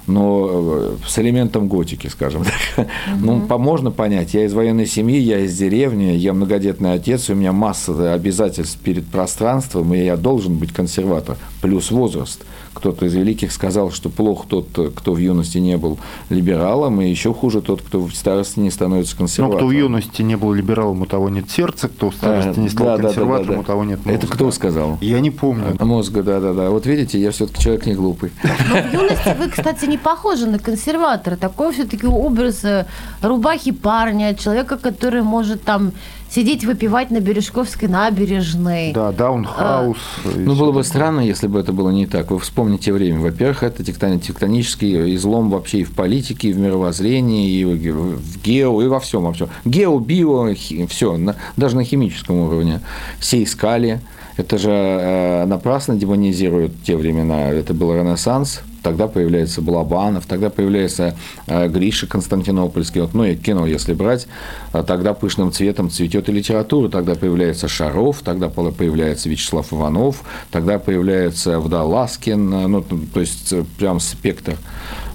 [0.10, 2.53] но э, с элементом готики, скажем так.
[2.77, 2.88] Угу.
[3.21, 7.51] Ну, можно понять, я из военной семьи, я из деревни, я многодетный отец, у меня
[7.51, 12.45] масса обязательств перед пространством, и я должен быть консерватор, плюс возраст–
[12.80, 17.34] кто-то из великих сказал, что плохо тот, кто в юности не был либералом, и еще
[17.34, 19.62] хуже тот, кто в старости не становится консерватором.
[19.62, 22.69] Но кто в юности не был либералом, у того нет сердца, кто в старости не
[22.69, 23.60] стал да, консерватором, да, да, да.
[23.60, 24.12] у того нет мозга.
[24.12, 24.98] Это кто сказал?
[25.02, 25.76] Я не помню.
[25.80, 26.69] Мозга, да-да-да.
[26.69, 28.32] Вот видите, я все-таки человек не глупый.
[28.43, 31.36] Но в юности вы, кстати, не похожи на консерватора.
[31.36, 32.86] Такой все-таки образ э,
[33.22, 35.91] рубахи парня, человека, который может там
[36.30, 38.94] сидеть выпивать на Бережковской набережной.
[38.94, 39.98] Да, даунхаус.
[40.26, 42.32] А, ну, было бы странно, если бы это было не так.
[42.32, 43.20] Вы вспомните время.
[43.20, 48.88] Во-первых, это тектонический излом вообще и в политике, и в мировоззрении, и в гео, и
[48.88, 49.50] во всем, во всем.
[49.65, 50.56] Гео, био,
[50.88, 51.20] все,
[51.58, 52.82] даже на химическом уровне.
[53.20, 54.02] Все искали.
[54.38, 57.50] Это же э, напрасно демонизируют те времена.
[57.50, 61.15] Это был Ренессанс, тогда появляется Балабанов, тогда появляется
[61.48, 64.28] э, Гриша Константинопольский, вот, ну и кино, если брать,
[64.72, 70.80] а тогда пышным цветом цветет и литература, тогда появляется Шаров, тогда появляется Вячеслав Иванов, тогда
[70.80, 74.58] появляется Вдоласкин, э, ну, то есть э, прям спектр,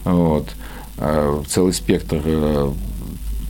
[0.05, 0.49] вот,
[1.49, 2.23] целый спектр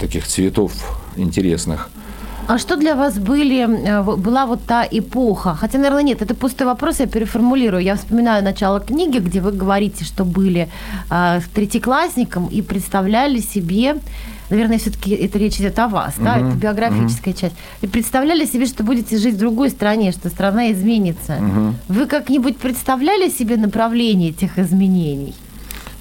[0.00, 0.72] таких цветов
[1.16, 1.90] интересных–
[2.48, 5.54] а что для вас были, э, была вот та эпоха?
[5.54, 7.82] Хотя, наверное, нет, это пустой вопрос, я переформулирую.
[7.82, 10.68] Я вспоминаю начало книги, где вы говорите, что были
[11.10, 13.96] э, третьеклассником и представляли себе
[14.50, 17.54] наверное, все-таки это речь идет о вас, да, это биографическая uh часть.
[17.80, 21.32] И представляли себе, что будете жить в другой стране, что страна изменится.
[21.32, 25.34] uh Вы как-нибудь представляли себе направление этих изменений?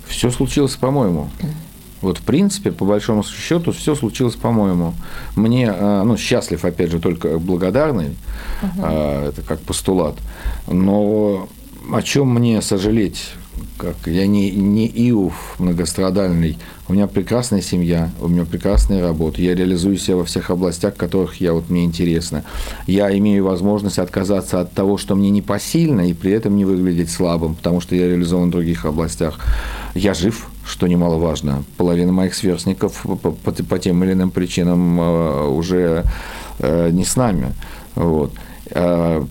[0.08, 1.30] Все случилось, по-моему.
[2.04, 4.94] Вот, в принципе, по большому счету, все случилось, по-моему.
[5.36, 8.16] Мне, э, ну, счастлив, опять же, только благодарный,
[8.62, 8.86] угу.
[8.86, 10.16] это как постулат.
[10.68, 11.48] Но
[11.92, 13.32] о чем мне сожалеть?
[13.78, 16.58] Как я не, не Иов многострадальный.
[16.88, 19.42] У меня прекрасная семья, у меня прекрасная работа.
[19.42, 22.44] Я реализую себя во всех областях, которых я, вот, мне интересно.
[22.88, 27.12] Я имею возможность отказаться от того, что мне не посильно, и при этом не выглядеть
[27.12, 29.40] слабым, потому что я реализован в других областях.
[29.94, 31.64] Я жив, что немаловажно.
[31.78, 36.04] Половина моих сверстников по, по, по тем или иным причинам э, уже
[36.60, 37.54] э, не с нами.
[37.96, 38.32] Вот.
[38.72, 39.24] Э,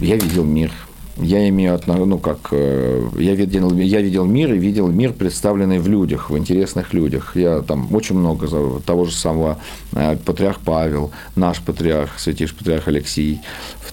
[0.00, 0.72] я видел мир.
[1.16, 5.86] Я имею отношение, ну как, я видел, я видел мир и видел мир, представленный в
[5.86, 7.36] людях, в интересных людях.
[7.36, 8.48] Я там очень много
[8.80, 9.58] того же самого
[9.92, 13.40] патриарх Павел, наш патриарх, святейший патриарх Алексей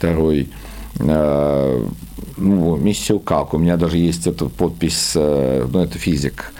[0.01, 0.70] II, Э,
[1.01, 3.53] ну, миссию как.
[3.53, 6.53] У меня даже есть эта подпись, э, ну, это физик.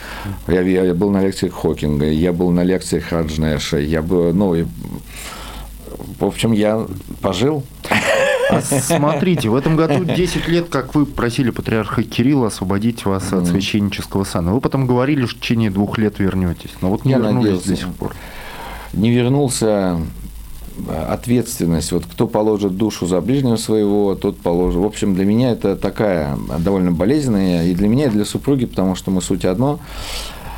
[0.48, 4.66] Я, я был на лекции Хокинга, я был на лекции Хаджнеша, я был, ну, и,
[6.20, 6.86] в общем, я
[7.22, 7.64] пожил.
[8.50, 13.48] А смотрите, в этом году 10 лет, как вы просили патриарха Кирилла освободить вас от
[13.48, 14.54] священнического сана.
[14.54, 16.72] Вы потом говорили, что в течение двух лет вернетесь.
[16.82, 17.70] Но вот не я вернулись надеялся.
[17.70, 18.16] до сих пор.
[18.94, 20.02] Не вернулся
[20.90, 24.80] ответственность, вот кто положит душу за ближнего своего, тот положит.
[24.80, 28.96] В общем, для меня это такая довольно болезненная, и для меня, и для супруги, потому
[28.96, 29.80] что мы суть одно.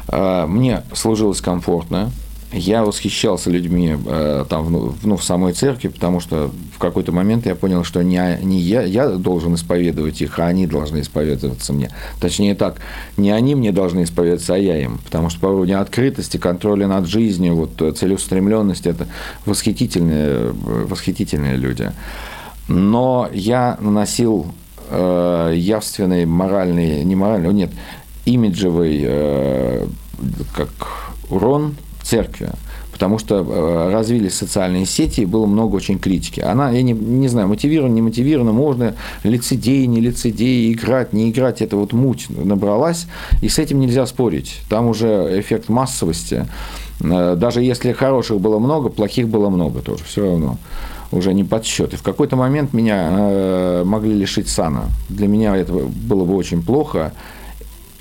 [0.08, 2.12] А, мне служилось комфортно,
[2.54, 7.56] я восхищался людьми э, там, ну, в самой церкви, потому что в какой-то момент я
[7.56, 11.90] понял, что не, не я, я должен исповедовать их, а они должны исповедоваться мне.
[12.20, 12.78] Точнее так,
[13.18, 15.00] не они мне должны исповедоваться, а я им.
[15.00, 19.08] Потому что по уровню открытости, контроля над жизнью, вот, э, целеустремленности– это
[19.46, 21.92] восхитительные, восхитительные люди.
[22.68, 24.54] Но я наносил
[24.90, 27.72] э, явственный моральный, не моральный, нет,
[28.26, 29.88] имиджевый э,
[30.56, 30.70] как
[31.30, 32.50] урон церкви,
[32.92, 36.42] потому что э, развились социальные сети, и было много очень критики.
[36.42, 41.62] Она, я не, не знаю, мотивирована, не мотивирована, можно лицедей, не лицедей, играть, не играть,
[41.62, 43.08] это вот муть набралась,
[43.42, 44.60] и с этим нельзя спорить.
[44.70, 46.46] Там уже эффект массовости.
[47.02, 50.58] Э, даже если хороших было много, плохих было много тоже, все равно
[51.14, 51.94] уже не подсчет.
[51.94, 54.86] И в какой-то момент меня э, могли лишить сана.
[55.10, 57.14] Для меня это было бы очень плохо.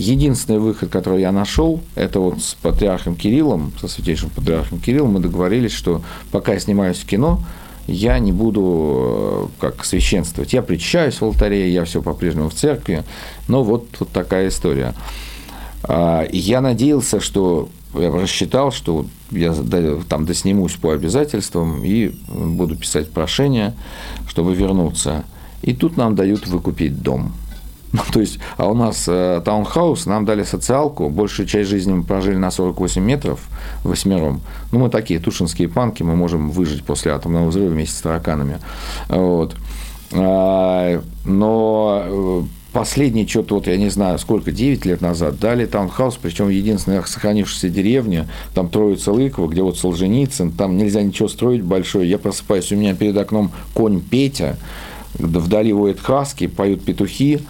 [0.02, 5.20] Единственный выход, который я нашел, это вот с патриархом Кириллом, со святейшим патриархом Кириллом, мы
[5.20, 7.40] договорились, что пока я снимаюсь в кино,
[7.86, 10.52] я не буду э, как священствовать.
[10.52, 13.04] Я причащаюсь в алтаре, я все по-прежнему в церкви,
[13.46, 14.94] но вот, вот такая история.
[15.84, 19.54] А, я надеялся, что я рассчитал, что я
[20.08, 23.72] там доснимусь по обязательствам и буду писать прошение,
[24.26, 25.24] чтобы вернуться.
[25.62, 27.32] И тут нам дают выкупить дом–
[27.92, 32.04] Ну, то есть, а у нас э, таунхаус, нам дали социалку, большую часть жизни мы
[32.04, 33.40] прожили на 48 метров
[33.84, 34.40] восьмером.
[34.70, 38.58] Ну, мы такие тушинские панки, мы можем выжить после атомного взрыва вместе с тараканами.
[39.08, 39.56] Вот.
[40.12, 46.18] А, но э, последний что-то, вот я не знаю, сколько, 9 лет назад, дали таунхаус,
[46.20, 52.08] причем единственная сохранившаяся деревня, там Троица Лыкова, где вот Солженицын, там нельзя ничего строить большое.
[52.08, 54.56] Я просыпаюсь, у меня перед окном конь Петя,
[55.14, 57.40] вдали воет хаски, поют петухи,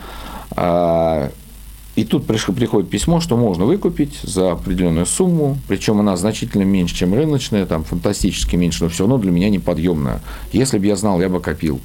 [1.95, 7.13] и тут приходит письмо, что можно выкупить за определенную сумму, причем она значительно меньше, чем
[7.13, 10.23] рыночная, там фантастически меньше, но все равно для меня неподъемная.
[10.53, 11.81] Если бы я знал, я бы копил.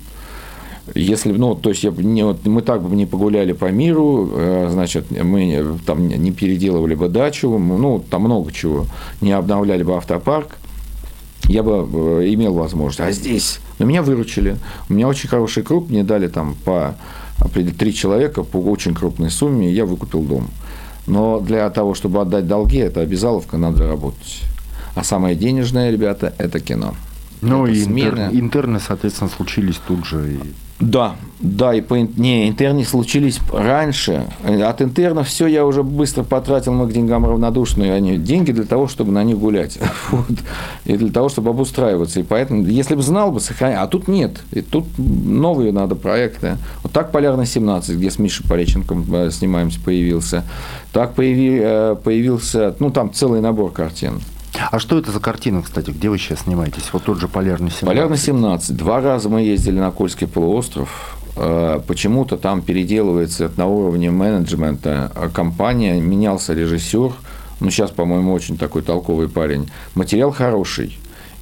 [0.96, 4.70] Если, ну, то есть я, не, вот, мы так бы не погуляли по миру, э,
[4.72, 8.86] значит, мы там не переделывали бы дачу, ну, там много чего,
[9.20, 10.56] не обновляли бы автопарк,
[11.50, 11.86] я бы
[12.22, 13.02] э, имел возможность.
[13.02, 14.56] А здесь, ну, меня выручили,
[14.88, 16.96] у меня очень хороший круг, мне дали там по
[17.78, 20.50] три человека по очень крупной сумме, и я выкупил дом.
[21.08, 24.42] Но для того, чтобы отдать долги, это обязаловка, надо работать.
[24.96, 26.96] А самое денежное, ребята, это кино.
[27.42, 30.34] Ну это и интер, интерны, соответственно, случились тут же.
[30.34, 30.40] И...
[30.80, 34.26] Да, да, и по, не, интерны случились раньше.
[34.44, 37.94] От интернов все я уже быстро потратил, мы к деньгам равнодушные.
[37.94, 39.80] Они деньги для того, чтобы на них гулять.
[40.12, 40.38] Вот.
[40.86, 42.20] И для того, чтобы обустраиваться.
[42.20, 43.84] И поэтому, если бы знал бы, сохранял.
[43.84, 44.40] А тут нет.
[44.52, 46.58] И тут новые надо проекты.
[46.82, 50.44] Вот так «Полярный 17», где с Мишей Пореченком э, снимаемся, появился.
[50.94, 54.22] Так э, появился, ну, там целый набор картин.
[54.72, 55.92] А что это за картина, кстати?
[55.92, 56.90] Где вы сейчас снимаетесь?
[56.94, 57.86] Вот тот же «Полярный 17».
[57.86, 58.74] «Полярный 17».
[58.74, 61.18] Два раза мы ездили на Кольский полуостров.
[61.36, 67.12] Э, почему-то там переделывается на уровне менеджмента компания, менялся режиссер.
[67.60, 69.70] Ну, сейчас, по-моему, очень такой толковый парень.
[69.96, 70.98] Материал хороший.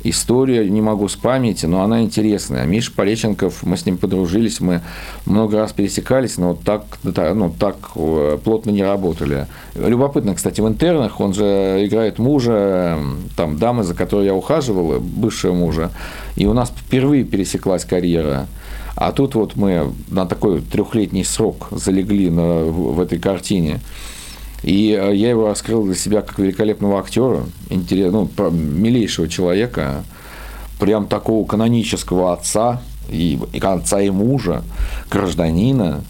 [0.08, 2.68] История не могу с памяти, но она интересная.
[2.68, 4.82] Миша Пореченков, мы с ним подружились, мы
[5.26, 9.48] много раз пересекались, но так, ну, так э, плотно не работали.
[9.74, 13.00] Любопытно, кстати, в интернах он же играет мужа,
[13.36, 15.90] там, дамы, за которой я ухаживал, бывшего мужа,
[16.36, 18.46] и у нас впервые пересеклась карьера.
[18.96, 23.80] А тут вот мы на такой трехлетний срок залегли на, в этой картине.
[24.64, 30.04] И э, я его раскрыл для себя как великолепного актера, ну, милейшего человека,
[30.80, 34.64] прям такого канонического отца, и, и отца и мужа,
[35.12, 36.04] гражданина,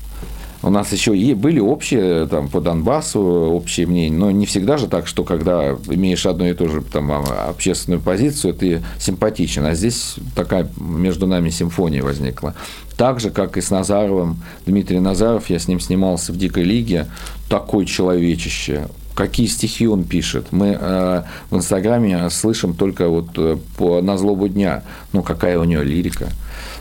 [0.65, 4.87] у нас еще и были общие там, по Донбассу общие мнения, но не всегда же
[4.87, 9.63] так, что когда имеешь одну и ту же там, а, общественную позицию, ты симпатичен.
[9.63, 12.55] А здесь такая между нами симфония возникла.
[12.97, 17.07] Так же, как и с Назаровым, Дмитрий Назаров, я с ним снимался в «Дикой лиге»,
[17.47, 20.47] такой человечище, какие стихи он пишет.
[20.49, 25.63] Мы э, в Инстаграме слышим только вот э, по, на злобу дня, ну, какая у
[25.63, 26.29] него лирика.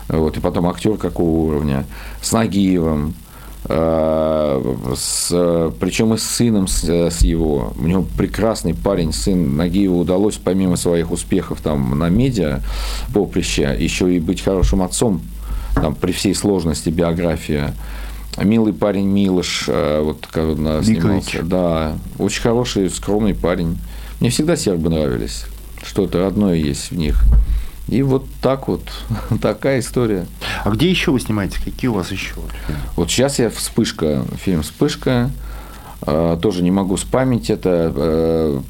[0.07, 1.85] Вот, и потом актер какого уровня.
[2.21, 3.24] С Нагиевым, Э,
[3.67, 7.73] с, причем и с сыном с, с его.
[7.77, 12.61] У него прекрасный парень, сын Нагиева удалось, помимо своих успехов там на медиа
[13.13, 15.21] поприща, еще и быть хорошим отцом
[15.73, 17.73] там, при всей сложности биографии.
[18.37, 21.41] Милый парень Милош, э, вот когда снимался.
[21.43, 23.77] Да, очень хороший, скромный парень.
[24.19, 25.45] Мне всегда сербы нравились.
[25.83, 27.23] Что-то родное есть в них.
[27.87, 28.81] И вот так вот,
[29.41, 30.25] такая история.
[30.63, 31.59] А где еще вы снимаетесь?
[31.63, 32.33] Какие у вас еще?
[32.95, 35.29] Вот сейчас я «Вспышка», фильм «Вспышка»,
[36.05, 38.61] э, тоже не могу спамить это, э,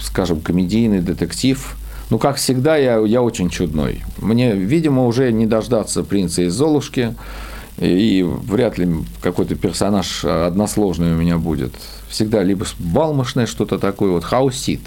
[0.00, 1.76] скажем, комедийный детектив.
[2.08, 4.02] Ну, как всегда, я, я очень чудной.
[4.18, 7.14] Мне, видимо, уже не дождаться принца из Золушки,
[7.78, 8.88] и вряд ли
[9.20, 11.74] какой-то персонаж односложный у меня будет.
[12.16, 14.80] Всегда либо балмошное что-то такое, вот хаусит.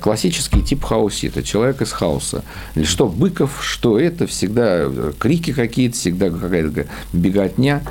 [0.00, 2.44] Классический тип хаусита, человек из хаоса.
[2.76, 7.82] Или что Быков, что это, всегда крики какие-то, всегда какая-то беготня.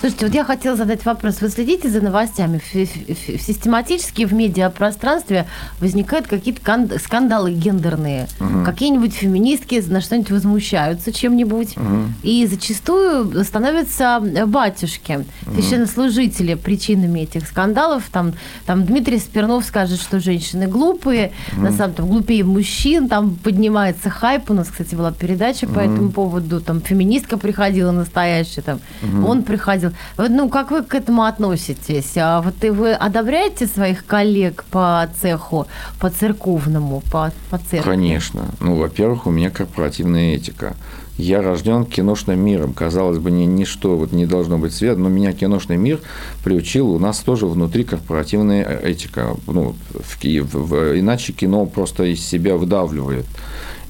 [0.00, 1.40] Слушайте, вот я хотела задать вопрос.
[1.40, 2.60] Вы следите за новостями?
[2.70, 5.46] Систематически в медиапространстве
[5.80, 8.28] возникают какие-то скандалы гендерные.
[8.38, 8.64] Угу.
[8.64, 11.78] Какие-нибудь феминистки на что-нибудь возмущаются чем-нибудь.
[11.78, 11.98] Угу.
[12.24, 15.54] И зачастую становятся батюшки, угу.
[15.54, 18.04] священнослужители причинами этих скандалов.
[18.12, 18.34] Там,
[18.66, 21.62] там Дмитрий Спирнов скажет, что женщины глупые, угу.
[21.62, 23.08] на самом деле глупее мужчин.
[23.08, 24.50] Там поднимается хайп.
[24.50, 25.74] У нас, кстати, была передача угу.
[25.74, 26.60] по этому поводу.
[26.60, 28.60] Там феминистка приходила настоящая.
[28.60, 29.26] Там, угу.
[29.26, 30.34] Он приходил видел.
[30.36, 32.12] Ну, как вы к этому относитесь?
[32.16, 35.66] А вот и вы одобряете своих коллег по цеху,
[36.00, 37.90] по церковному, по, по церкви?
[37.90, 38.46] Конечно.
[38.60, 40.74] Ну, во-первых, у меня корпоративная этика.
[41.18, 42.74] Я рожден киношным миром.
[42.74, 46.00] Казалось бы, ни, ничто вот не должно быть свет, но меня киношный мир
[46.44, 46.90] приучил.
[46.90, 49.34] У нас тоже внутри корпоративная этика.
[49.46, 53.24] Ну, в, в, в, иначе кино просто из себя выдавливает.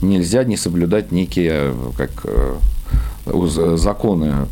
[0.02, 2.56] Нельзя не соблюдать некие как, э,
[3.76, 4.46] законы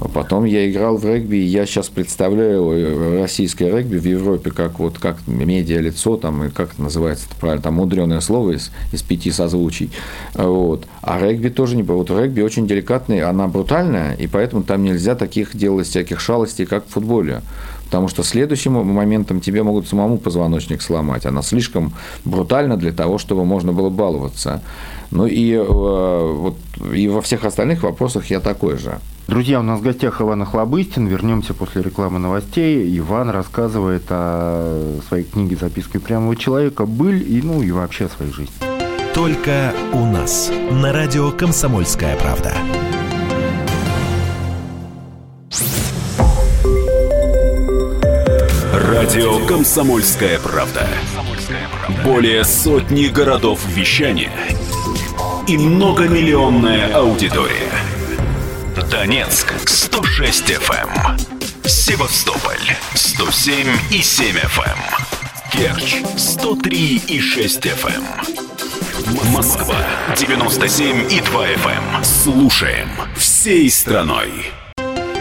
[0.00, 4.98] потом я играл в регби, и я сейчас представляю российское регби в Европе как вот
[4.98, 9.30] как медиа-лицо, там, и как это называется, это правильно, там мудреное слово из, из пяти
[9.30, 9.90] созвучий.
[10.34, 10.86] Вот.
[11.02, 11.82] А регби тоже не...
[11.82, 16.86] Вот регби очень деликатный, она брутальная, и поэтому там нельзя таких делать всяких шалостей, как
[16.86, 17.42] в футболе.
[17.86, 21.24] Потому что следующим моментом тебе могут самому позвоночник сломать.
[21.24, 21.92] Она слишком
[22.24, 24.60] брутальна для того, чтобы можно было баловаться.
[25.12, 26.56] Ну и, э, вот,
[26.92, 28.98] и во всех остальных вопросах я такой же.
[29.26, 31.08] Друзья, у нас в гостях Иван Охлобыстин.
[31.08, 32.96] Вернемся после рекламы новостей.
[32.98, 38.32] Иван рассказывает о своей книге «Записки прямого человека», «Быль» и, ну, и вообще о своей
[38.32, 38.54] жизни.
[39.14, 40.52] Только у нас.
[40.70, 42.54] На радио «Комсомольская правда».
[48.72, 50.86] Радио «Комсомольская правда».
[52.04, 54.30] Более сотни городов вещания
[55.48, 57.85] и многомиллионная аудитория.
[58.82, 60.88] Донецк 106 FM.
[60.94, 61.18] Эм.
[61.64, 64.60] Севастополь 107 и 7 FM.
[64.66, 65.50] Эм.
[65.50, 68.04] Керчь 103 и 6 FM.
[68.04, 69.32] Эм.
[69.32, 69.78] Москва
[70.16, 72.04] 97 и 2 FM.
[72.04, 74.52] Слушаем всей страной.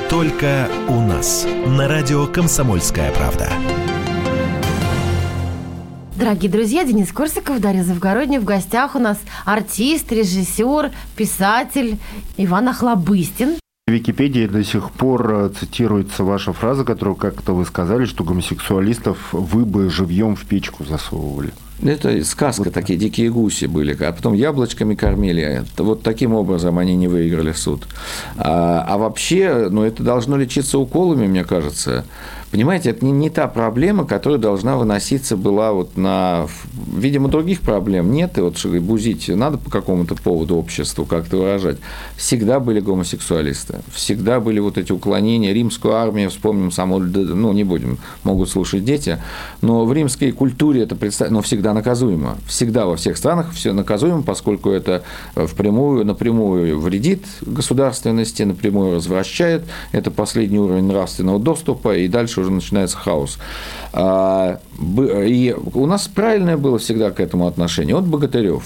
[0.09, 1.47] Только у нас.
[1.65, 3.49] На радио «Комсомольская правда».
[6.16, 8.39] Дорогие друзья, Денис Корсаков, Дарья Завгородняя.
[8.39, 11.97] В гостях у нас артист, режиссер, писатель
[12.38, 13.55] Иван Охлобыстин.
[13.86, 19.34] В Википедии до сих пор э, цитируется ваша фраза, которую как-то вы сказали, что гомосексуалистов
[19.34, 21.51] вы бы живьем в печку засовывали.
[21.84, 22.74] Это сказка, вот.
[22.74, 25.66] такие дикие гуси были, а потом яблочками кормили.
[25.78, 27.86] Вот таким образом они не выиграли суд.
[28.38, 32.05] А, а вообще, ну, это должно лечиться уколами, мне кажется.
[32.55, 36.47] Понимаете, это не, не та проблема, которая должна выноситься была вот на...
[36.95, 41.79] Видимо, других проблем нет, и вот бузить надо по какому-то поводу обществу как-то выражать.
[42.15, 45.51] Всегда были гомосексуалисты, всегда были вот эти уклонения.
[45.51, 49.17] Римскую армию, вспомним саму, ну, не будем, могут слушать дети,
[49.61, 52.37] но в римской культуре это представлено, но всегда наказуемо.
[52.47, 55.03] Всегда во всех странах все наказуемо, поскольку это
[55.35, 59.65] впрямую, напрямую вредит государственности, напрямую развращает.
[59.91, 63.37] Это последний уровень нравственного доступа, и дальше уже начинается хаос.
[63.93, 67.95] А, и у нас правильное было всегда к этому отношение.
[67.95, 68.63] Вот Богатырев.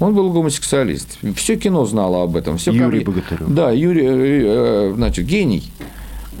[0.00, 1.18] Он был гомосексуалист.
[1.36, 2.58] Все кино знало об этом.
[2.58, 3.14] Все Юрий ком...
[3.14, 3.48] Богатырев.
[3.48, 5.70] Да, Юрий, э, э, значит, гений.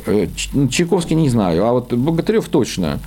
[0.06, 0.26] Э,
[0.70, 2.98] Чайковский не знаю, а вот Богатырев точно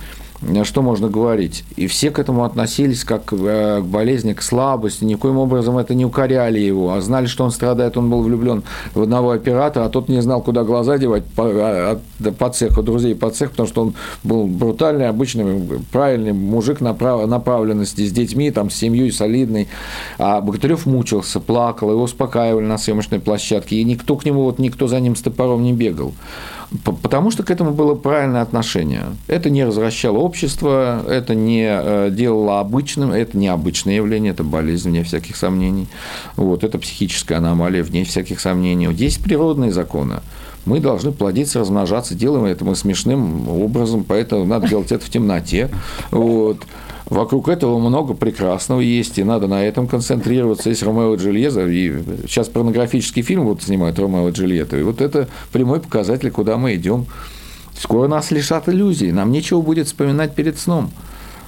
[0.64, 1.64] что можно говорить.
[1.76, 5.04] И все к этому относились как э, к болезни, к слабости.
[5.04, 7.96] Никоим образом это не укоряли его, а знали, что он страдает.
[7.96, 8.62] Он был влюблен
[8.94, 12.00] в одного оператора, а тот не знал, куда глаза девать по, а,
[12.38, 18.06] по цеху, друзей по цеху, потому что он был брутальный, обычный, правильный мужик направ, направленности
[18.06, 19.68] с детьми, там, с семьей солидный.
[20.18, 23.76] А Богатырев мучился, плакал, его успокаивали на съемочной площадке.
[23.76, 26.14] И никто к нему, вот никто за ним с топором не бегал.
[26.84, 29.04] Потому что к этому было правильное отношение.
[29.26, 34.90] Это не развращало общество, это не э, делало обычным, это не обычное явление, это болезнь,
[34.90, 35.88] вне всяких сомнений.
[36.36, 38.86] Вот, это психическая аномалия, вне всяких сомнений.
[38.86, 40.20] Вот есть природные законы.
[40.66, 45.70] Мы должны плодиться, размножаться, делаем это мы смешным образом, поэтому надо делать это в темноте.
[46.10, 46.58] Вот.
[47.08, 50.68] Вокруг этого много прекрасного есть, и надо на этом концентрироваться.
[50.68, 55.00] Есть Ромео и Джульетта, и сейчас порнографический фильм вот снимают Ромео и Джульетта, и вот
[55.00, 57.06] это прямой показатель, куда мы идем.
[57.78, 60.90] Скоро нас лишат иллюзий, нам нечего будет вспоминать перед сном.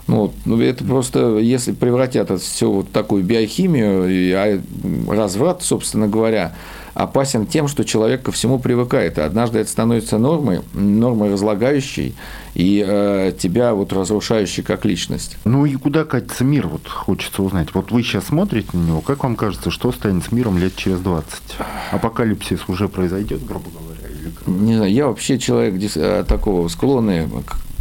[0.07, 0.33] Вот.
[0.45, 4.61] Ну, это просто, если превратят это все вот такую биохимию, и а
[5.09, 6.55] разврат, собственно говоря,
[6.95, 9.18] опасен тем, что человек ко всему привыкает.
[9.18, 12.14] Однажды это становится нормой, нормой разлагающей
[12.55, 15.36] и э, тебя вот разрушающей как личность.
[15.45, 17.74] Ну и куда катится мир, вот хочется узнать.
[17.74, 21.01] Вот вы сейчас смотрите на него, как вам кажется, что станет с миром лет через
[21.01, 21.26] 20?
[21.93, 24.09] Апокалипсис уже произойдет, грубо говоря?
[24.09, 24.32] Или...
[24.47, 27.28] Не знаю, я вообще человек э, такого склонный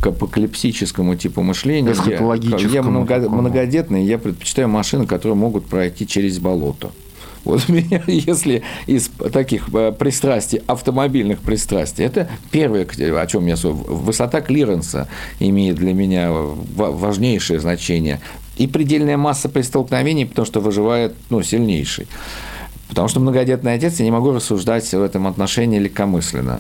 [0.01, 1.93] к апокалипсическому типу мышления.
[2.05, 6.91] Я, я много, многодетный, я предпочитаю машины, которые могут пройти через болото.
[7.45, 14.41] Вот меня, если из таких э, пристрастий, автомобильных пристрастий, это первое, о чем я высота
[14.41, 15.07] клиренса
[15.39, 18.19] имеет для меня важнейшее значение.
[18.57, 22.07] И предельная масса при столкновении, потому что выживает ну, сильнейший.
[22.89, 26.59] Потому что многодетный отец, я не могу рассуждать в этом отношении легкомысленно.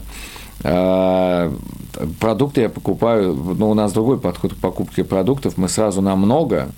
[0.63, 1.51] А,
[2.19, 6.69] продукты я покупаю, ну, у нас другой подход к покупке продуктов, мы сразу на много,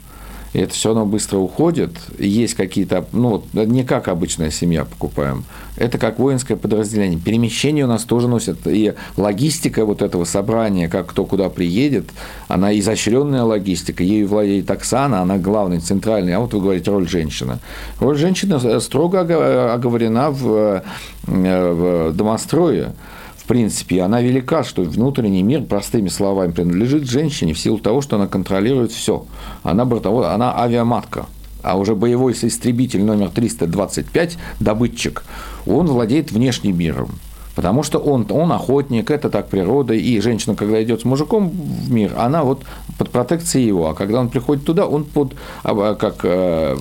[0.54, 1.92] и это все равно быстро уходит.
[2.20, 5.46] Есть какие-то, ну, не как обычная семья покупаем,
[5.78, 7.20] это как воинское подразделение.
[7.20, 12.10] Перемещение у нас тоже носит, и логистика вот этого собрания, как кто куда приедет,
[12.48, 17.60] она изощренная логистика, ею владеет Оксана, она главный, центральный, а вот вы говорите роль женщины.
[18.00, 20.84] Роль женщины строго оговорена в,
[21.28, 22.94] э, в домострое
[23.42, 28.18] в принципе, она велика, что внутренний мир, простыми словами, принадлежит женщине в силу того, что
[28.18, 29.26] она контролирует все.
[29.64, 31.26] Она бортовой, она авиаматка.
[31.64, 35.24] А уже боевой истребитель номер 325, добытчик,
[35.66, 37.10] он владеет внешним миром.
[37.56, 41.92] Потому что он, он охотник, это так природа, и женщина, когда идет с мужиком в
[41.92, 42.64] мир, она вот
[42.98, 45.34] под протекцией его, а когда он приходит туда, он под,
[45.64, 46.78] а, как, э,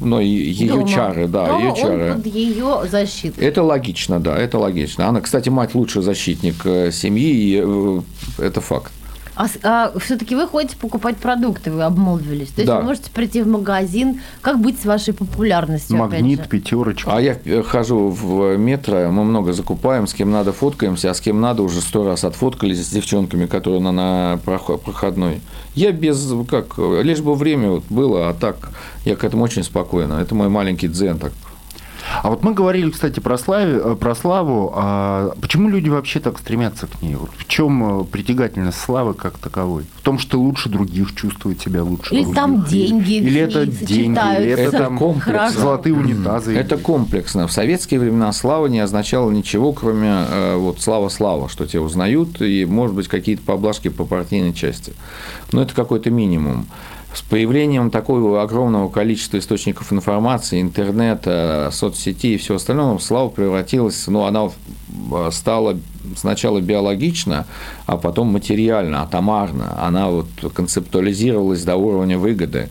[0.00, 0.88] ну, ее Дома.
[0.88, 2.14] чары, да, Дома ее он чары.
[2.14, 3.40] под ее защиту.
[3.40, 5.08] Это логично, да, это логично.
[5.08, 8.00] Она, кстати, мать лучший защитник э, семьи, и э,
[8.38, 8.92] это факт.
[9.36, 12.48] А, все-таки вы ходите покупать продукты, вы обмолвились.
[12.48, 12.78] То есть Да.
[12.78, 14.20] вы можете прийти в магазин.
[14.42, 15.96] Как быть с вашей популярностью?
[15.96, 16.48] опять Магнит, же?
[16.48, 17.16] пятерочка.
[17.16, 21.20] А я э, хожу в метро, мы много закупаем, с кем надо фоткаемся, а с
[21.20, 25.40] кем надо уже сто раз отфоткались с девчонками, которые на, на проход- проходной.
[25.74, 28.70] Я без, как, лишь бы время вот было, а так
[29.04, 30.14] я к этому очень спокойно.
[30.20, 31.32] Это мой маленький дзен так.
[32.22, 34.72] А вот мы говорили, кстати, про, славе, э, про славу.
[34.74, 37.14] А почему люди вообще так стремятся к ней?
[37.14, 39.84] Вот в чем э, притягательность славы как таковой?
[39.96, 42.36] В том, что ты лучше других чувствует себя лучше Или других?
[42.36, 45.54] там деньги Или это деньги, или это там комплекс.
[45.54, 46.54] Золотые унитазы.
[46.54, 47.46] Это комплексно.
[47.46, 52.64] В советские времена слава не означала ничего, кроме э, вот слава-слава, что тебя узнают, и,
[52.64, 54.92] может быть, какие-то поблажки по партийной части.
[55.52, 56.66] Но это какой-то минимум.
[57.14, 64.24] С появлением такого огромного количества источников информации, интернета, соцсетей и всего остального, слава превратилась, ну,
[64.24, 64.50] она
[65.12, 65.78] э, стала
[66.16, 67.46] сначала биологично,
[67.86, 69.80] а потом материально, атомарно.
[69.80, 72.68] Она вот концептуализировалась до уровня выгоды.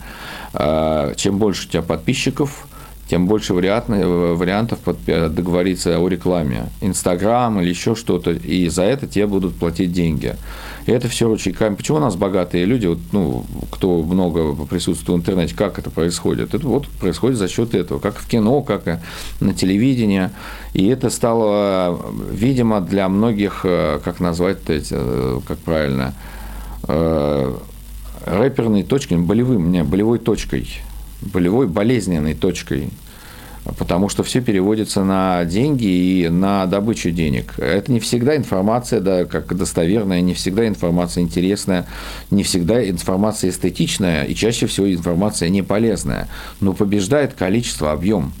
[0.52, 2.66] Э, Чем больше у тебя подписчиков,
[3.08, 6.66] тем больше вариантов под- договориться о рекламе.
[6.82, 10.36] Инстаграм или еще что-то, и за это тебе будут платить деньги.
[10.86, 11.74] И это все ручейками.
[11.74, 16.54] Почему у нас богатые люди, вот, ну, кто много присутствует в интернете, как это происходит?
[16.54, 18.98] Это вот происходит за счет этого, как в кино, как и
[19.40, 20.30] на телевидении.
[20.74, 26.14] И это стало, видимо, для многих, э, как назвать, эти, э, как правильно,
[26.86, 27.54] э,
[28.26, 30.68] рэперной точкой, болевым, не, болевой точкой,
[31.22, 32.90] болевой болезненной точкой,
[33.78, 37.58] потому что все переводится на деньги и на добычу денег.
[37.58, 41.86] Это не всегда информация, да, как достоверная, не всегда информация интересная,
[42.30, 46.28] не всегда информация эстетичная, и чаще всего информация не полезная.
[46.60, 48.32] Но побеждает количество, объем.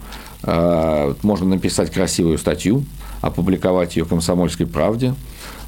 [0.42, 2.84] Э, Можно написать красивую статью,
[3.26, 5.14] опубликовать ее «Комсомольской правде»,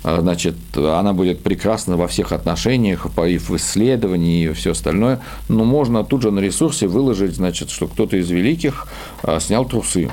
[0.07, 5.65] а, значит, она будет прекрасна во всех отношениях, и в исследовании, и все остальное, но
[5.65, 8.87] можно тут же на ресурсе выложить, значит, что кто-то из великих
[9.23, 10.11] а, снял трусы.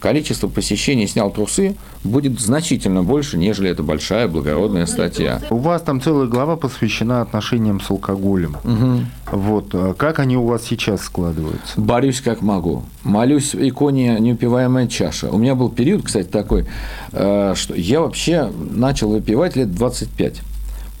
[0.00, 5.40] Количество посещений снял трусы будет значительно больше, нежели это большая благородная статья.
[5.50, 8.56] У вас там целая глава посвящена отношениям с алкоголем.
[9.32, 9.74] Вот.
[9.74, 11.80] а Как они у вас сейчас складываются?
[11.80, 12.84] Борюсь как могу.
[13.02, 15.30] Молюсь иконе неупиваемая чаша.
[15.30, 16.66] У меня был период, кстати, такой,
[17.12, 20.42] э, что я вообще начал выпивать лет 25.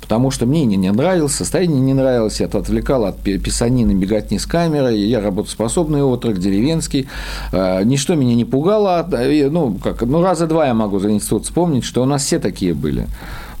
[0.06, 4.46] Потому что мне не, нравилось, состояние не нравилось, я отвлекал от пи- писанины, беготни с
[4.46, 7.08] камерой, я работоспособный отрок, деревенский,
[7.52, 11.44] Э, ничто меня не пугало, а, ну, как, ну, раза два я могу за институт
[11.44, 13.06] вспомнить, что у нас все такие были.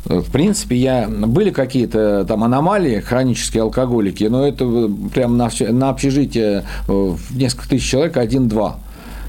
[0.08, 5.50] Э, В принципе, я, были какие-то там аномалии, хронические алкоголики, но это э, прям на,
[5.70, 8.78] на общежитие э, в несколько тысяч человек один-два.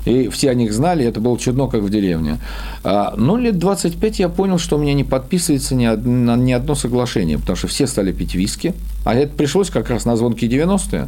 [0.08, 2.40] И все о них знали, это было чудно, как в деревне.
[2.84, 7.58] А, Но лет 25 я понял, что у меня не подписывается ни одно соглашение, потому
[7.58, 8.74] что все стали пить виски,
[9.08, 11.08] а это пришлось как раз на звонкие 90-е.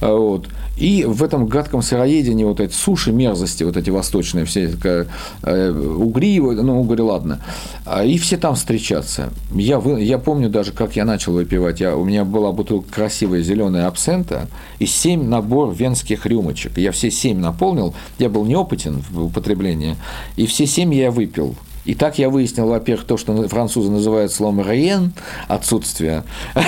[0.00, 0.48] А, Вот.
[0.76, 5.06] И в этом гадком сыроедении вот эти суши, мерзости, вот эти восточные, все такая,
[5.44, 7.38] э, угри, ну, угри, ладно.
[7.84, 9.30] А, И все там встречаться.
[9.54, 11.80] Я, я помню даже, как я начал выпивать.
[11.80, 14.48] Я, у меня была бутылка красивая зеленая абсента
[14.80, 16.76] и 7 набор венских рюмочек.
[16.76, 17.94] Я все 7 наполнил.
[18.18, 19.94] Я был неопытен в употреблении.
[20.34, 21.54] И все 7 я выпил.
[21.86, 25.12] И так я выяснил, во-первых, то, что французы называют словом «риен»–
[25.48, 26.24] отсутствие.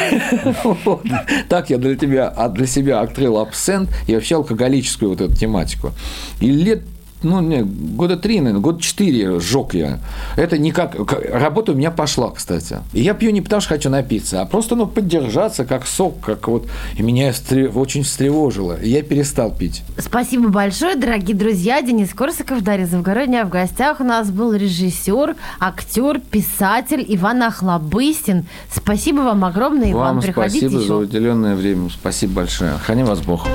[1.48, 5.92] Так я для, тебя, а для себя открыл абсент и вообще алкоголическую вот эту тематику.
[6.40, 6.82] И лет
[7.22, 9.98] ну, не, года три, наверное, года четыре сжег я.
[10.36, 10.94] Это никак...
[11.32, 12.78] Работа у меня пошла, кстати.
[12.92, 16.48] И я пью не потому, что хочу напиться, а просто, ну, поддержаться, как сок, как
[16.48, 16.68] вот...
[16.96, 18.80] И меня стре- очень встревожило.
[18.80, 19.82] И я перестал пить.
[19.98, 21.82] Спасибо большое, дорогие друзья.
[21.82, 23.44] Денис Корсаков, Дарья Завгородняя.
[23.44, 28.46] В гостях у нас был режиссер, актер, писатель Иван Охлобыстин.
[28.72, 30.14] Спасибо вам огромное, Иван.
[30.14, 30.94] Вам Приходите спасибо за еще.
[30.94, 31.90] уделенное время.
[31.90, 32.72] Спасибо большое.
[32.84, 33.46] Храни вас Бог.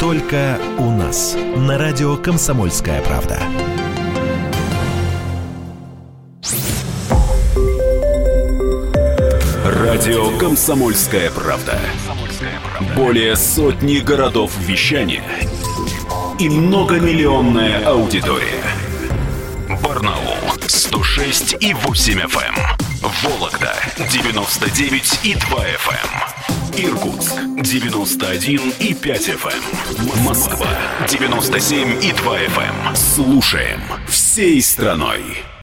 [0.00, 1.36] Только у нас.
[1.56, 3.38] На радио «Комсомольская правда».
[9.62, 11.78] Радио «Комсомольская правда».
[12.96, 15.22] Более сотни городов вещания
[16.38, 18.64] и многомиллионная аудитория.
[19.82, 22.89] Барнаул 106 96 и 8 FM.
[23.02, 23.10] Эм.
[23.22, 23.74] Вологда
[24.10, 26.10] 99 и 2 FM.
[26.78, 26.90] Эм.
[26.90, 29.62] Иркутск 91 и 5 FM.
[29.98, 30.24] Эм.
[30.24, 30.68] Москва
[31.08, 32.96] 97 и 2 FM.
[32.96, 35.42] Слушаем всей страной.